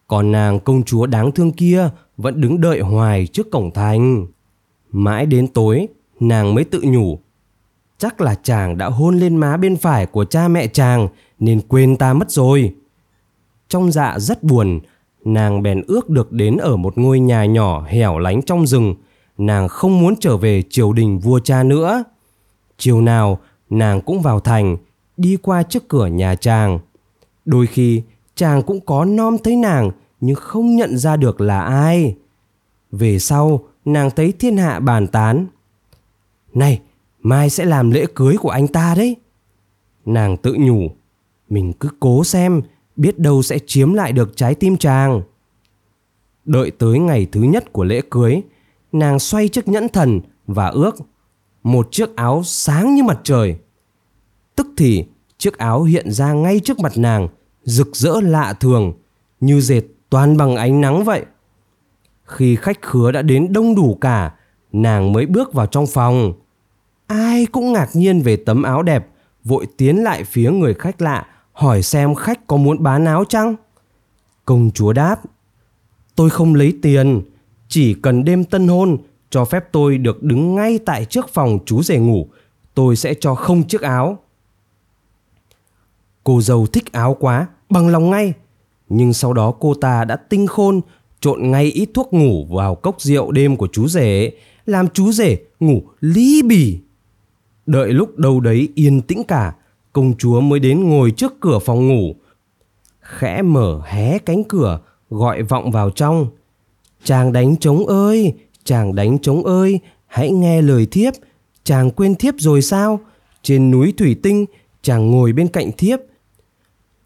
Còn 0.07 0.33
nàng 0.33 0.61
công 0.61 0.83
chúa 0.83 1.07
đáng 1.07 1.33
thương 1.33 1.53
kia 1.53 1.89
vẫn 2.17 2.41
đứng 2.41 2.61
đợi 2.61 2.81
hoài 2.81 3.27
trước 3.27 3.51
cổng 3.51 3.71
thành. 3.71 4.27
Mãi 4.91 5.27
đến 5.27 5.49
tối, 5.49 5.89
nàng 6.21 6.55
mới 6.55 6.65
tự 6.65 6.81
nhủ. 6.85 7.19
Chắc 7.99 8.21
là 8.21 8.35
chàng 8.35 8.79
đã 8.79 8.87
hôn 8.87 9.19
lên 9.19 9.37
má 9.37 9.57
bên 9.57 9.77
phải 9.77 10.07
của 10.07 10.25
cha 10.25 10.49
mẹ 10.49 10.67
chàng 10.67 11.09
nên 11.39 11.61
quên 11.69 11.97
ta 11.97 12.13
mất 12.13 12.31
rồi. 12.31 12.75
Trong 13.69 13.93
dạ 13.93 14.19
rất 14.19 14.43
buồn, 14.43 14.81
nàng 15.25 15.63
bèn 15.63 15.83
ước 15.87 16.11
được 16.11 16.33
đến 16.33 16.57
ở 16.57 16.77
một 16.77 16.99
ngôi 16.99 17.21
nhà 17.21 17.45
nhỏ 17.45 17.85
hẻo 17.89 18.19
lánh 18.19 18.43
trong 18.43 18.67
rừng. 18.67 18.95
Nàng 19.39 19.69
không 19.69 20.01
muốn 20.01 20.15
trở 20.21 20.37
về 20.37 20.63
triều 20.71 20.93
đình 20.93 21.19
vua 21.19 21.41
cha 21.41 21.63
nữa. 21.63 22.05
Chiều 22.79 23.01
nào, 23.01 23.39
nàng 23.71 24.01
cũng 24.01 24.23
vào 24.23 24.41
thành, 24.41 24.77
đi 25.17 25.37
qua 25.43 25.63
trước 25.63 25.89
cửa 25.89 26.07
nhà 26.07 26.35
chàng. 26.35 26.79
Đôi 27.45 27.67
khi, 27.67 28.03
chàng 28.35 28.63
cũng 28.63 28.81
có 28.81 29.05
nom 29.05 29.39
thấy 29.39 29.57
nàng 29.57 29.91
nhưng 30.21 30.37
không 30.37 30.77
nhận 30.77 30.99
ra 30.99 31.17
được 31.17 31.41
là 31.41 31.61
ai. 31.61 32.17
Về 32.93 33.19
sau, 33.19 33.61
nàng 33.85 34.11
thấy 34.11 34.33
thiên 34.39 34.57
hạ 34.57 34.81
bàn 34.81 35.07
tán. 35.07 35.47
Này, 36.55 36.81
mai 37.23 37.51
sẽ 37.51 37.65
làm 37.65 37.91
lễ 37.91 38.07
cưới 38.15 38.37
của 38.37 38.51
anh 38.51 38.69
ta 38.69 38.95
đấy. 38.95 39.17
Nàng 40.05 40.37
tự 40.37 40.57
nhủ, 40.59 40.91
mình 41.49 41.73
cứ 41.73 41.89
cố 42.01 42.25
xem, 42.25 42.63
biết 42.97 43.19
đâu 43.19 43.43
sẽ 43.43 43.59
chiếm 43.67 43.95
lại 43.95 44.13
được 44.13 44.37
trái 44.37 44.55
tim 44.55 44.77
chàng. 44.77 45.23
Đợi 46.45 46.71
tới 46.71 46.99
ngày 46.99 47.27
thứ 47.33 47.43
nhất 47.43 47.73
của 47.73 47.85
lễ 47.85 48.01
cưới, 48.11 48.43
nàng 48.93 49.19
xoay 49.19 49.49
chiếc 49.49 49.69
nhẫn 49.69 49.89
thần 49.89 50.21
và 50.47 50.69
ước 50.69 50.97
một 51.63 51.89
chiếc 51.91 52.17
áo 52.17 52.43
sáng 52.45 52.95
như 52.95 53.03
mặt 53.03 53.21
trời. 53.23 53.57
Tức 54.57 54.67
thì 54.77 55.05
chiếc 55.39 55.59
áo 55.59 55.83
hiện 55.83 56.11
ra 56.11 56.33
ngay 56.33 56.61
trước 56.61 56.81
mặt 56.81 56.93
nàng, 56.97 57.29
rực 57.65 57.97
rỡ 57.97 58.21
lạ 58.21 58.53
thường, 58.53 58.93
như 59.41 59.61
dệt 59.61 59.83
toàn 60.11 60.37
bằng 60.37 60.57
ánh 60.57 60.81
nắng 60.81 61.05
vậy. 61.05 61.25
Khi 62.25 62.57
khách 62.57 62.83
khứa 62.83 63.13
đã 63.13 63.23
đến 63.23 63.53
đông 63.53 63.75
đủ 63.75 63.99
cả, 64.01 64.35
nàng 64.73 65.13
mới 65.13 65.27
bước 65.27 65.53
vào 65.53 65.67
trong 65.67 65.87
phòng. 65.87 66.33
Ai 67.07 67.47
cũng 67.47 67.73
ngạc 67.73 67.89
nhiên 67.93 68.23
về 68.23 68.37
tấm 68.37 68.63
áo 68.63 68.83
đẹp, 68.83 69.09
vội 69.45 69.67
tiến 69.77 69.97
lại 69.97 70.25
phía 70.25 70.51
người 70.51 70.75
khách 70.75 71.03
lạ, 71.03 71.27
hỏi 71.53 71.83
xem 71.83 72.15
khách 72.15 72.47
có 72.47 72.57
muốn 72.57 72.83
bán 72.83 73.05
áo 73.05 73.25
chăng? 73.25 73.57
Công 74.45 74.71
chúa 74.75 74.93
đáp, 74.93 75.21
tôi 76.17 76.31
không 76.31 76.55
lấy 76.55 76.75
tiền, 76.83 77.23
chỉ 77.69 77.95
cần 77.95 78.25
đêm 78.25 78.45
tân 78.45 78.69
hôn 78.69 78.99
cho 79.31 79.45
phép 79.45 79.65
tôi 79.73 79.99
được 79.99 80.23
đứng 80.23 80.55
ngay 80.55 80.79
tại 80.87 81.05
trước 81.05 81.29
phòng 81.29 81.59
chú 81.67 81.83
rể 81.83 81.99
ngủ, 81.99 82.27
tôi 82.75 82.97
sẽ 82.97 83.15
cho 83.21 83.35
không 83.35 83.63
chiếc 83.63 83.81
áo. 83.81 84.19
Cô 86.25 86.41
dâu 86.41 86.67
thích 86.67 86.93
áo 86.93 87.17
quá, 87.21 87.47
bằng 87.71 87.89
lòng 87.89 88.11
ngay. 88.11 88.33
Nhưng 88.89 89.13
sau 89.13 89.33
đó 89.33 89.55
cô 89.61 89.75
ta 89.75 90.05
đã 90.05 90.17
tinh 90.17 90.47
khôn, 90.47 90.81
trộn 91.21 91.51
ngay 91.51 91.65
ít 91.65 91.89
thuốc 91.95 92.13
ngủ 92.13 92.47
vào 92.51 92.75
cốc 92.75 93.01
rượu 93.01 93.33
đêm 93.33 93.57
của 93.57 93.69
chú 93.73 93.89
rể, 93.89 94.33
làm 94.69 94.89
chú 94.89 95.13
rể 95.13 95.37
ngủ 95.61 95.83
lý 96.01 96.43
bì. 96.43 96.79
Đợi 97.67 97.93
lúc 97.93 98.19
đâu 98.19 98.41
đấy 98.41 98.69
yên 98.75 99.01
tĩnh 99.01 99.25
cả, 99.25 99.55
công 99.93 100.17
chúa 100.19 100.41
mới 100.41 100.61
đến 100.61 100.89
ngồi 100.89 101.11
trước 101.11 101.41
cửa 101.41 101.59
phòng 101.59 101.89
ngủ. 101.89 102.15
Khẽ 103.01 103.43
mở 103.43 103.81
hé 103.85 104.19
cánh 104.19 104.45
cửa, 104.45 104.81
gọi 105.11 105.43
vọng 105.43 105.71
vào 105.71 105.91
trong. 105.91 106.27
Chàng 107.05 107.33
đánh 107.33 107.57
trống 107.57 107.87
ơi, 107.87 108.33
chàng 108.65 108.95
đánh 108.95 109.19
trống 109.19 109.45
ơi, 109.45 109.81
hãy 110.07 110.31
nghe 110.31 110.63
lời 110.63 110.87
thiếp. 110.91 111.15
Chàng 111.65 111.91
quên 111.91 112.15
thiếp 112.15 112.35
rồi 112.39 112.63
sao? 112.63 113.01
Trên 113.43 113.71
núi 113.71 113.95
thủy 113.97 114.17
tinh, 114.23 114.47
chàng 114.83 115.11
ngồi 115.11 115.33
bên 115.33 115.49
cạnh 115.49 115.71
thiếp. 115.79 116.01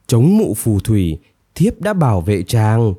Trống 0.07 0.38
mụ 0.38 0.55
phù 0.55 0.81
thủy, 0.81 1.18
thiếp 1.55 1.81
đã 1.81 1.92
bảo 1.92 2.20
vệ 2.20 2.42
chàng. 2.42 2.94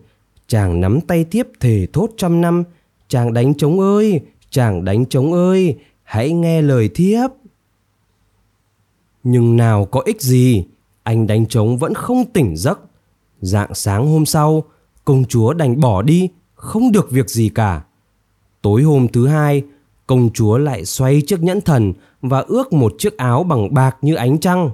Chàng 0.48 0.82
nắm 0.82 1.02
tay 1.02 1.26
thiếp 1.32 1.46
thề 1.60 1.88
thốt 1.94 2.10
trăm 2.18 2.42
năm. 2.42 2.64
Chàng 3.08 3.34
đánh 3.34 3.54
trống 3.54 3.80
ơi, 3.80 4.22
chàng 4.54 4.86
đánh 4.86 5.06
trống 5.06 5.34
ơi, 5.34 5.78
hãy 6.04 6.32
nghe 6.32 6.62
lời 6.62 6.90
thiếp. 6.96 7.32
Nhưng 9.24 9.58
nào 9.58 9.86
có 9.86 10.02
ích 10.06 10.22
gì, 10.22 10.66
anh 11.04 11.28
đánh 11.28 11.46
trống 11.46 11.78
vẫn 11.78 11.94
không 11.94 12.26
tỉnh 12.34 12.58
giấc. 12.58 12.80
Dạng 13.42 13.74
sáng 13.74 14.08
hôm 14.08 14.26
sau, 14.26 14.64
công 15.06 15.26
chúa 15.26 15.54
đành 15.54 15.80
bỏ 15.80 16.02
đi, 16.02 16.30
không 16.56 16.92
được 16.92 17.12
việc 17.12 17.30
gì 17.30 17.50
cả. 17.50 17.84
Tối 18.62 18.82
hôm 18.82 19.08
thứ 19.08 19.28
hai, 19.28 19.64
công 20.08 20.30
chúa 20.34 20.58
lại 20.58 20.86
xoay 20.86 21.22
chiếc 21.22 21.44
nhẫn 21.44 21.62
thần 21.62 21.94
và 22.22 22.40
ước 22.40 22.74
một 22.74 22.94
chiếc 22.98 23.18
áo 23.18 23.44
bằng 23.44 23.74
bạc 23.74 23.98
như 24.02 24.16
ánh 24.16 24.40
trăng. 24.40 24.70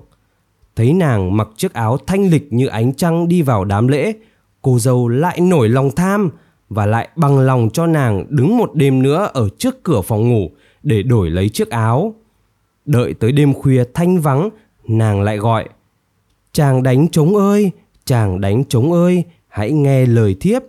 Thấy 0.75 0.93
nàng 0.93 1.37
mặc 1.37 1.47
chiếc 1.57 1.73
áo 1.73 1.97
thanh 2.07 2.29
lịch 2.29 2.53
như 2.53 2.67
ánh 2.67 2.93
trăng 2.93 3.27
đi 3.27 3.41
vào 3.41 3.65
đám 3.65 3.87
lễ, 3.87 4.13
cô 4.61 4.79
dâu 4.79 5.07
lại 5.07 5.39
nổi 5.41 5.69
lòng 5.69 5.91
tham 5.95 6.29
và 6.69 6.85
lại 6.85 7.09
bằng 7.15 7.39
lòng 7.39 7.69
cho 7.73 7.87
nàng 7.87 8.25
đứng 8.29 8.57
một 8.57 8.75
đêm 8.75 9.03
nữa 9.03 9.29
ở 9.33 9.49
trước 9.57 9.83
cửa 9.83 10.01
phòng 10.01 10.29
ngủ 10.29 10.51
để 10.83 11.03
đổi 11.03 11.29
lấy 11.29 11.49
chiếc 11.49 11.69
áo. 11.69 12.15
Đợi 12.85 13.13
tới 13.13 13.31
đêm 13.31 13.53
khuya 13.53 13.83
thanh 13.93 14.19
vắng, 14.19 14.49
nàng 14.87 15.21
lại 15.21 15.37
gọi. 15.37 15.69
Chàng 16.53 16.83
đánh 16.83 17.07
trống 17.07 17.35
ơi, 17.35 17.71
chàng 18.05 18.41
đánh 18.41 18.63
trống 18.65 18.91
ơi, 18.91 19.23
hãy 19.47 19.71
nghe 19.71 20.05
lời 20.05 20.35
thiếp. 20.39 20.63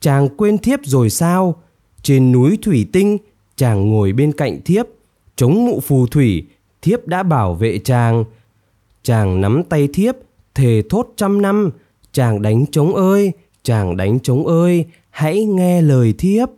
Chàng 0.00 0.28
quên 0.36 0.58
thiếp 0.58 0.80
rồi 0.84 1.10
sao? 1.10 1.62
Trên 2.02 2.32
núi 2.32 2.58
thủy 2.62 2.86
tinh, 2.92 3.18
chàng 3.56 3.90
ngồi 3.90 4.12
bên 4.12 4.32
cạnh 4.32 4.60
thiếp, 4.64 4.86
chống 5.36 5.66
mụ 5.66 5.80
phù 5.80 6.06
thủy, 6.06 6.46
thiếp 6.82 7.06
đã 7.06 7.22
bảo 7.22 7.54
vệ 7.54 7.78
chàng. 7.78 8.24
Chàng 9.02 9.40
nắm 9.40 9.62
tay 9.68 9.88
thiếp, 9.92 10.14
thề 10.54 10.82
thốt 10.90 11.06
trăm 11.16 11.42
năm, 11.42 11.70
chàng 12.12 12.42
đánh 12.42 12.66
trống 12.66 12.94
ơi, 12.94 13.32
chàng 13.62 13.96
đánh 13.96 14.20
trống 14.20 14.46
ơi, 14.46 14.84
hãy 15.18 15.44
nghe 15.44 15.82
lời 15.82 16.14
thiếp. 16.18 16.48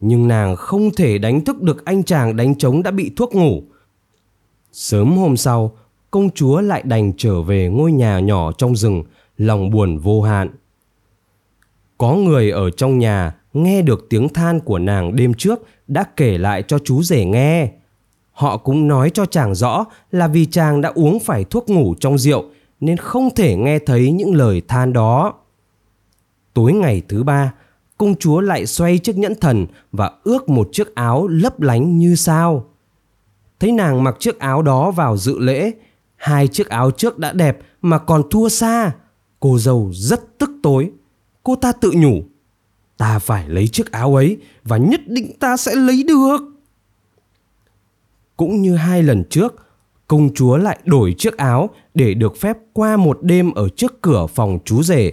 Nhưng 0.00 0.28
nàng 0.28 0.56
không 0.56 0.90
thể 0.90 1.18
đánh 1.18 1.44
thức 1.44 1.62
được 1.62 1.84
anh 1.84 2.02
chàng 2.02 2.36
đánh 2.36 2.54
trống 2.54 2.82
đã 2.82 2.90
bị 2.90 3.10
thuốc 3.16 3.34
ngủ. 3.34 3.62
Sớm 4.72 5.16
hôm 5.16 5.36
sau, 5.36 5.76
công 6.10 6.30
chúa 6.30 6.60
lại 6.60 6.82
đành 6.84 7.12
trở 7.16 7.42
về 7.42 7.68
ngôi 7.68 7.92
nhà 7.92 8.18
nhỏ 8.18 8.52
trong 8.52 8.76
rừng, 8.76 9.02
lòng 9.36 9.70
buồn 9.70 9.98
vô 9.98 10.22
hạn. 10.22 10.48
Có 11.98 12.14
người 12.14 12.50
ở 12.50 12.70
trong 12.70 12.98
nhà 12.98 13.36
nghe 13.52 13.82
được 13.82 14.06
tiếng 14.10 14.28
than 14.28 14.60
của 14.60 14.78
nàng 14.78 15.16
đêm 15.16 15.34
trước 15.34 15.60
đã 15.86 16.04
kể 16.16 16.38
lại 16.38 16.62
cho 16.62 16.78
chú 16.78 17.02
rể 17.02 17.24
nghe. 17.24 17.70
Họ 18.32 18.56
cũng 18.56 18.88
nói 18.88 19.10
cho 19.10 19.26
chàng 19.26 19.54
rõ 19.54 19.84
là 20.10 20.28
vì 20.28 20.46
chàng 20.46 20.80
đã 20.80 20.92
uống 20.94 21.20
phải 21.20 21.44
thuốc 21.44 21.68
ngủ 21.70 21.94
trong 22.00 22.18
rượu 22.18 22.44
nên 22.80 22.96
không 22.96 23.28
thể 23.36 23.56
nghe 23.56 23.78
thấy 23.78 24.12
những 24.12 24.34
lời 24.34 24.62
than 24.68 24.92
đó. 24.92 25.34
Tối 26.54 26.72
ngày 26.72 27.02
thứ 27.08 27.22
ba, 27.22 27.54
công 27.98 28.14
chúa 28.14 28.40
lại 28.40 28.66
xoay 28.66 28.98
chiếc 28.98 29.18
nhẫn 29.18 29.34
thần 29.40 29.66
và 29.92 30.10
ước 30.24 30.48
một 30.48 30.68
chiếc 30.72 30.94
áo 30.94 31.26
lấp 31.26 31.60
lánh 31.60 31.98
như 31.98 32.14
sao. 32.14 32.64
Thấy 33.60 33.72
nàng 33.72 34.04
mặc 34.04 34.16
chiếc 34.18 34.38
áo 34.38 34.62
đó 34.62 34.90
vào 34.90 35.16
dự 35.16 35.38
lễ, 35.38 35.70
hai 36.16 36.48
chiếc 36.48 36.68
áo 36.68 36.90
trước 36.90 37.18
đã 37.18 37.32
đẹp 37.32 37.58
mà 37.82 37.98
còn 37.98 38.22
thua 38.30 38.48
xa. 38.48 38.92
Cô 39.40 39.58
dâu 39.58 39.90
rất 39.94 40.38
tức 40.38 40.50
tối. 40.62 40.90
Cô 41.42 41.56
ta 41.56 41.72
tự 41.72 41.92
nhủ 41.96 42.22
ta 42.96 43.18
phải 43.18 43.48
lấy 43.48 43.68
chiếc 43.68 43.92
áo 43.92 44.16
ấy 44.16 44.36
và 44.64 44.76
nhất 44.76 45.00
định 45.06 45.32
ta 45.40 45.56
sẽ 45.56 45.74
lấy 45.74 46.04
được 46.08 46.38
cũng 48.36 48.62
như 48.62 48.76
hai 48.76 49.02
lần 49.02 49.24
trước 49.30 49.54
công 50.08 50.34
chúa 50.34 50.56
lại 50.56 50.78
đổi 50.84 51.14
chiếc 51.18 51.36
áo 51.36 51.70
để 51.94 52.14
được 52.14 52.36
phép 52.36 52.56
qua 52.72 52.96
một 52.96 53.18
đêm 53.22 53.52
ở 53.52 53.68
trước 53.68 54.02
cửa 54.02 54.26
phòng 54.26 54.58
chú 54.64 54.82
rể 54.82 55.12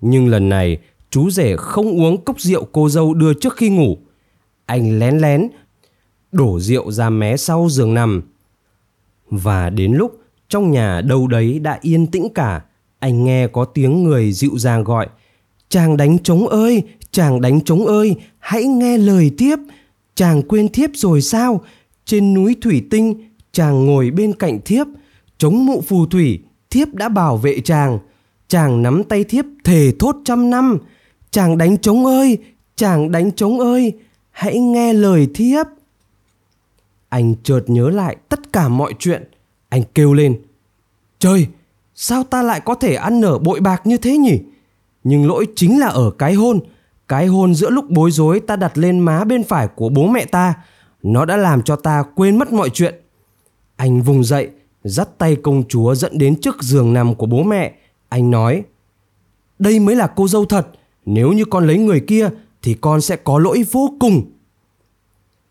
nhưng 0.00 0.28
lần 0.28 0.48
này 0.48 0.78
chú 1.10 1.30
rể 1.30 1.56
không 1.56 2.00
uống 2.00 2.24
cốc 2.24 2.40
rượu 2.40 2.64
cô 2.72 2.88
dâu 2.88 3.14
đưa 3.14 3.34
trước 3.34 3.56
khi 3.56 3.68
ngủ 3.68 3.98
anh 4.66 4.98
lén 4.98 5.18
lén 5.18 5.48
đổ 6.32 6.60
rượu 6.60 6.92
ra 6.92 7.10
mé 7.10 7.36
sau 7.36 7.68
giường 7.70 7.94
nằm 7.94 8.22
và 9.30 9.70
đến 9.70 9.92
lúc 9.92 10.20
trong 10.48 10.70
nhà 10.70 11.00
đâu 11.00 11.26
đấy 11.26 11.58
đã 11.58 11.78
yên 11.82 12.06
tĩnh 12.06 12.28
cả 12.34 12.62
anh 12.98 13.24
nghe 13.24 13.46
có 13.46 13.64
tiếng 13.64 14.04
người 14.04 14.32
dịu 14.32 14.58
dàng 14.58 14.84
gọi 14.84 15.08
Chàng 15.68 15.96
đánh 15.96 16.18
trống 16.18 16.48
ơi, 16.48 16.82
chàng 17.10 17.40
đánh 17.40 17.60
trống 17.60 17.86
ơi, 17.86 18.14
hãy 18.38 18.64
nghe 18.64 18.98
lời 18.98 19.30
tiếp. 19.38 19.56
Chàng 20.14 20.42
quên 20.42 20.68
thiếp 20.68 20.90
rồi 20.94 21.22
sao? 21.22 21.60
Trên 22.04 22.34
núi 22.34 22.56
thủy 22.62 22.82
tinh, 22.90 23.14
chàng 23.52 23.86
ngồi 23.86 24.10
bên 24.10 24.32
cạnh 24.32 24.60
thiếp, 24.64 24.86
chống 25.38 25.66
mụ 25.66 25.80
phù 25.80 26.06
thủy, 26.06 26.40
thiếp 26.70 26.94
đã 26.94 27.08
bảo 27.08 27.36
vệ 27.36 27.60
chàng. 27.60 27.98
Chàng 28.48 28.82
nắm 28.82 29.04
tay 29.04 29.24
thiếp 29.24 29.44
thề 29.64 29.92
thốt 29.98 30.16
trăm 30.24 30.50
năm. 30.50 30.78
Chàng 31.30 31.58
đánh 31.58 31.78
trống 31.78 32.06
ơi, 32.06 32.38
chàng 32.76 33.12
đánh 33.12 33.32
trống 33.32 33.60
ơi, 33.60 33.92
hãy 34.30 34.58
nghe 34.58 34.92
lời 34.92 35.28
thiếp. 35.34 35.66
Anh 37.08 37.34
chợt 37.42 37.60
nhớ 37.66 37.90
lại 37.90 38.16
tất 38.28 38.52
cả 38.52 38.68
mọi 38.68 38.92
chuyện. 38.98 39.24
Anh 39.68 39.82
kêu 39.94 40.12
lên. 40.14 40.40
Trời, 41.18 41.46
sao 41.94 42.24
ta 42.24 42.42
lại 42.42 42.60
có 42.60 42.74
thể 42.74 42.94
ăn 42.94 43.20
nở 43.20 43.38
bội 43.38 43.60
bạc 43.60 43.86
như 43.86 43.96
thế 43.96 44.16
nhỉ? 44.16 44.40
Nhưng 45.04 45.26
lỗi 45.26 45.46
chính 45.56 45.80
là 45.80 45.86
ở 45.86 46.10
cái 46.18 46.34
hôn. 46.34 46.60
Cái 47.08 47.26
hôn 47.26 47.54
giữa 47.54 47.70
lúc 47.70 47.90
bối 47.90 48.10
rối 48.10 48.40
ta 48.40 48.56
đặt 48.56 48.78
lên 48.78 48.98
má 48.98 49.24
bên 49.24 49.44
phải 49.44 49.68
của 49.68 49.88
bố 49.88 50.06
mẹ 50.06 50.24
ta. 50.24 50.54
Nó 51.02 51.24
đã 51.24 51.36
làm 51.36 51.62
cho 51.62 51.76
ta 51.76 52.04
quên 52.14 52.38
mất 52.38 52.52
mọi 52.52 52.70
chuyện. 52.70 52.94
Anh 53.76 54.02
vùng 54.02 54.24
dậy, 54.24 54.50
dắt 54.84 55.08
tay 55.18 55.36
công 55.36 55.68
chúa 55.68 55.94
dẫn 55.94 56.18
đến 56.18 56.40
trước 56.40 56.62
giường 56.62 56.92
nằm 56.92 57.14
của 57.14 57.26
bố 57.26 57.42
mẹ. 57.42 57.74
Anh 58.16 58.30
nói, 58.30 58.62
đây 59.58 59.80
mới 59.80 59.96
là 59.96 60.06
cô 60.06 60.28
dâu 60.28 60.44
thật. 60.44 60.66
Nếu 61.06 61.32
như 61.32 61.44
con 61.44 61.66
lấy 61.66 61.78
người 61.78 62.00
kia 62.00 62.30
thì 62.62 62.74
con 62.74 63.00
sẽ 63.00 63.16
có 63.16 63.38
lỗi 63.38 63.64
vô 63.70 63.90
cùng. 64.00 64.22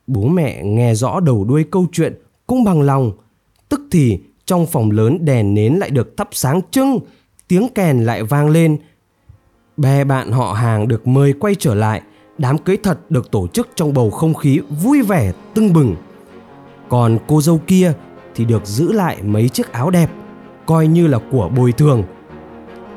Bố 0.08 0.28
mẹ 0.28 0.63
nghe 0.63 0.95
rõ 0.95 1.19
đầu 1.19 1.43
đuôi 1.43 1.65
câu 1.71 1.88
chuyện 1.91 2.13
cũng 2.47 2.63
bằng 2.63 2.82
lòng. 2.82 3.12
Tức 3.69 3.82
thì 3.91 4.19
trong 4.45 4.65
phòng 4.65 4.91
lớn 4.91 5.25
đèn 5.25 5.54
nến 5.54 5.73
lại 5.73 5.89
được 5.89 6.17
thắp 6.17 6.30
sáng 6.32 6.62
trưng, 6.71 6.99
tiếng 7.47 7.67
kèn 7.75 8.04
lại 8.04 8.23
vang 8.23 8.49
lên. 8.49 8.78
Bè 9.78 10.04
bạn 10.04 10.32
họ 10.32 10.54
hàng 10.54 10.88
được 10.88 11.08
mời 11.08 11.34
quay 11.34 11.56
trở 11.56 11.75
lại, 11.75 12.01
đám 12.38 12.58
cưới 12.58 12.78
thật 12.84 13.12
được 13.12 13.32
tổ 13.32 13.47
chức 13.47 13.69
trong 13.75 13.93
bầu 13.93 14.12
không 14.12 14.34
khí 14.34 14.60
vui 14.84 15.01
vẻ 15.01 15.32
tưng 15.54 15.73
bừng. 15.73 15.95
Còn 16.89 17.17
cô 17.28 17.41
dâu 17.41 17.60
kia 17.67 17.93
thì 18.36 18.45
được 18.45 18.65
giữ 18.65 18.91
lại 18.91 19.23
mấy 19.23 19.49
chiếc 19.49 19.71
áo 19.71 19.89
đẹp, 19.89 20.10
coi 20.65 20.88
như 20.88 21.08
là 21.08 21.19
của 21.32 21.49
bồi 21.49 21.71
thường. 21.71 22.04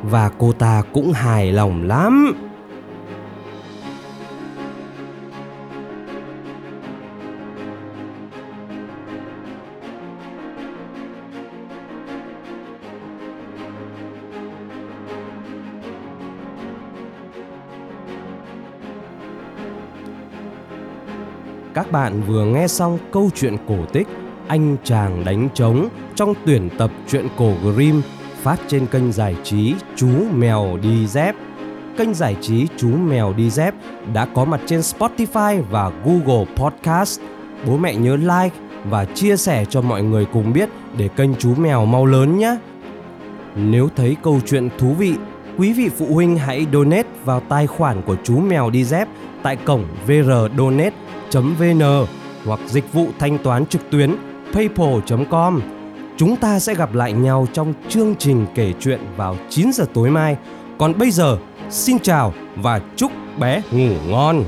Và 0.02 0.30
cô 0.38 0.52
ta 0.52 0.82
cũng 0.92 1.12
hài 1.12 1.52
lòng 1.52 1.82
lắm. 1.82 2.34
Các 21.74 21.92
bạn 21.92 22.22
vừa 22.26 22.44
nghe 22.44 22.68
xong 22.68 22.98
câu 23.12 23.30
chuyện 23.34 23.56
cổ 23.68 23.76
tích 23.92 24.06
Anh 24.48 24.76
chàng 24.84 25.24
đánh 25.24 25.48
trống 25.54 25.88
trong 26.14 26.34
tuyển 26.46 26.68
tập 26.78 26.90
truyện 27.08 27.28
cổ 27.37 27.52
Grimm 27.62 28.02
phát 28.42 28.61
trên 28.68 28.87
kênh 28.87 29.12
giải 29.12 29.37
trí 29.44 29.74
Chú 29.96 30.09
Mèo 30.35 30.79
Đi 30.83 31.07
Dép. 31.07 31.35
Kênh 31.96 32.14
giải 32.14 32.37
trí 32.40 32.66
Chú 32.77 32.88
Mèo 32.88 33.33
Đi 33.33 33.51
Dép 33.51 33.74
đã 34.12 34.27
có 34.35 34.44
mặt 34.44 34.61
trên 34.66 34.81
Spotify 34.81 35.62
và 35.70 35.90
Google 36.05 36.44
Podcast. 36.57 37.20
Bố 37.66 37.77
mẹ 37.77 37.94
nhớ 37.94 38.16
like 38.16 38.57
và 38.85 39.05
chia 39.05 39.37
sẻ 39.37 39.64
cho 39.64 39.81
mọi 39.81 40.03
người 40.03 40.24
cùng 40.33 40.53
biết 40.53 40.68
để 40.96 41.09
kênh 41.09 41.35
Chú 41.35 41.55
Mèo 41.55 41.85
mau 41.85 42.07
lớn 42.07 42.38
nhé. 42.38 42.57
Nếu 43.57 43.88
thấy 43.96 44.16
câu 44.22 44.40
chuyện 44.46 44.68
thú 44.79 44.94
vị, 44.94 45.14
quý 45.59 45.72
vị 45.72 45.88
phụ 45.98 46.14
huynh 46.14 46.38
hãy 46.38 46.66
donate 46.72 47.09
vào 47.24 47.40
tài 47.40 47.66
khoản 47.66 48.03
của 48.03 48.16
chú 48.24 48.38
Mèo 48.40 48.70
Đi 48.70 48.85
Dép 48.85 49.09
tại 49.42 49.57
cổng 49.57 49.85
vrdonate 50.07 50.96
vn 51.33 51.83
hoặc 52.44 52.61
dịch 52.66 52.92
vụ 52.92 53.09
thanh 53.18 53.38
toán 53.38 53.66
trực 53.66 53.90
tuyến 53.90 54.16
paypal.com. 54.55 55.61
Chúng 56.18 56.37
ta 56.37 56.59
sẽ 56.59 56.74
gặp 56.74 56.94
lại 56.94 57.12
nhau 57.12 57.46
trong 57.52 57.74
chương 57.88 58.14
trình 58.18 58.46
kể 58.54 58.72
chuyện 58.81 59.00
vào 59.16 59.37
9 59.50 59.72
giờ 59.72 59.87
tối 59.94 60.11
mai. 60.11 60.37
Còn 60.78 60.98
bây 60.98 61.11
giờ, 61.11 61.38
xin 61.70 61.98
chào 61.98 62.35
và 62.57 62.81
chúc 62.96 63.12
bé 63.38 63.62
ngủ 63.70 63.94
ngon. 64.09 64.44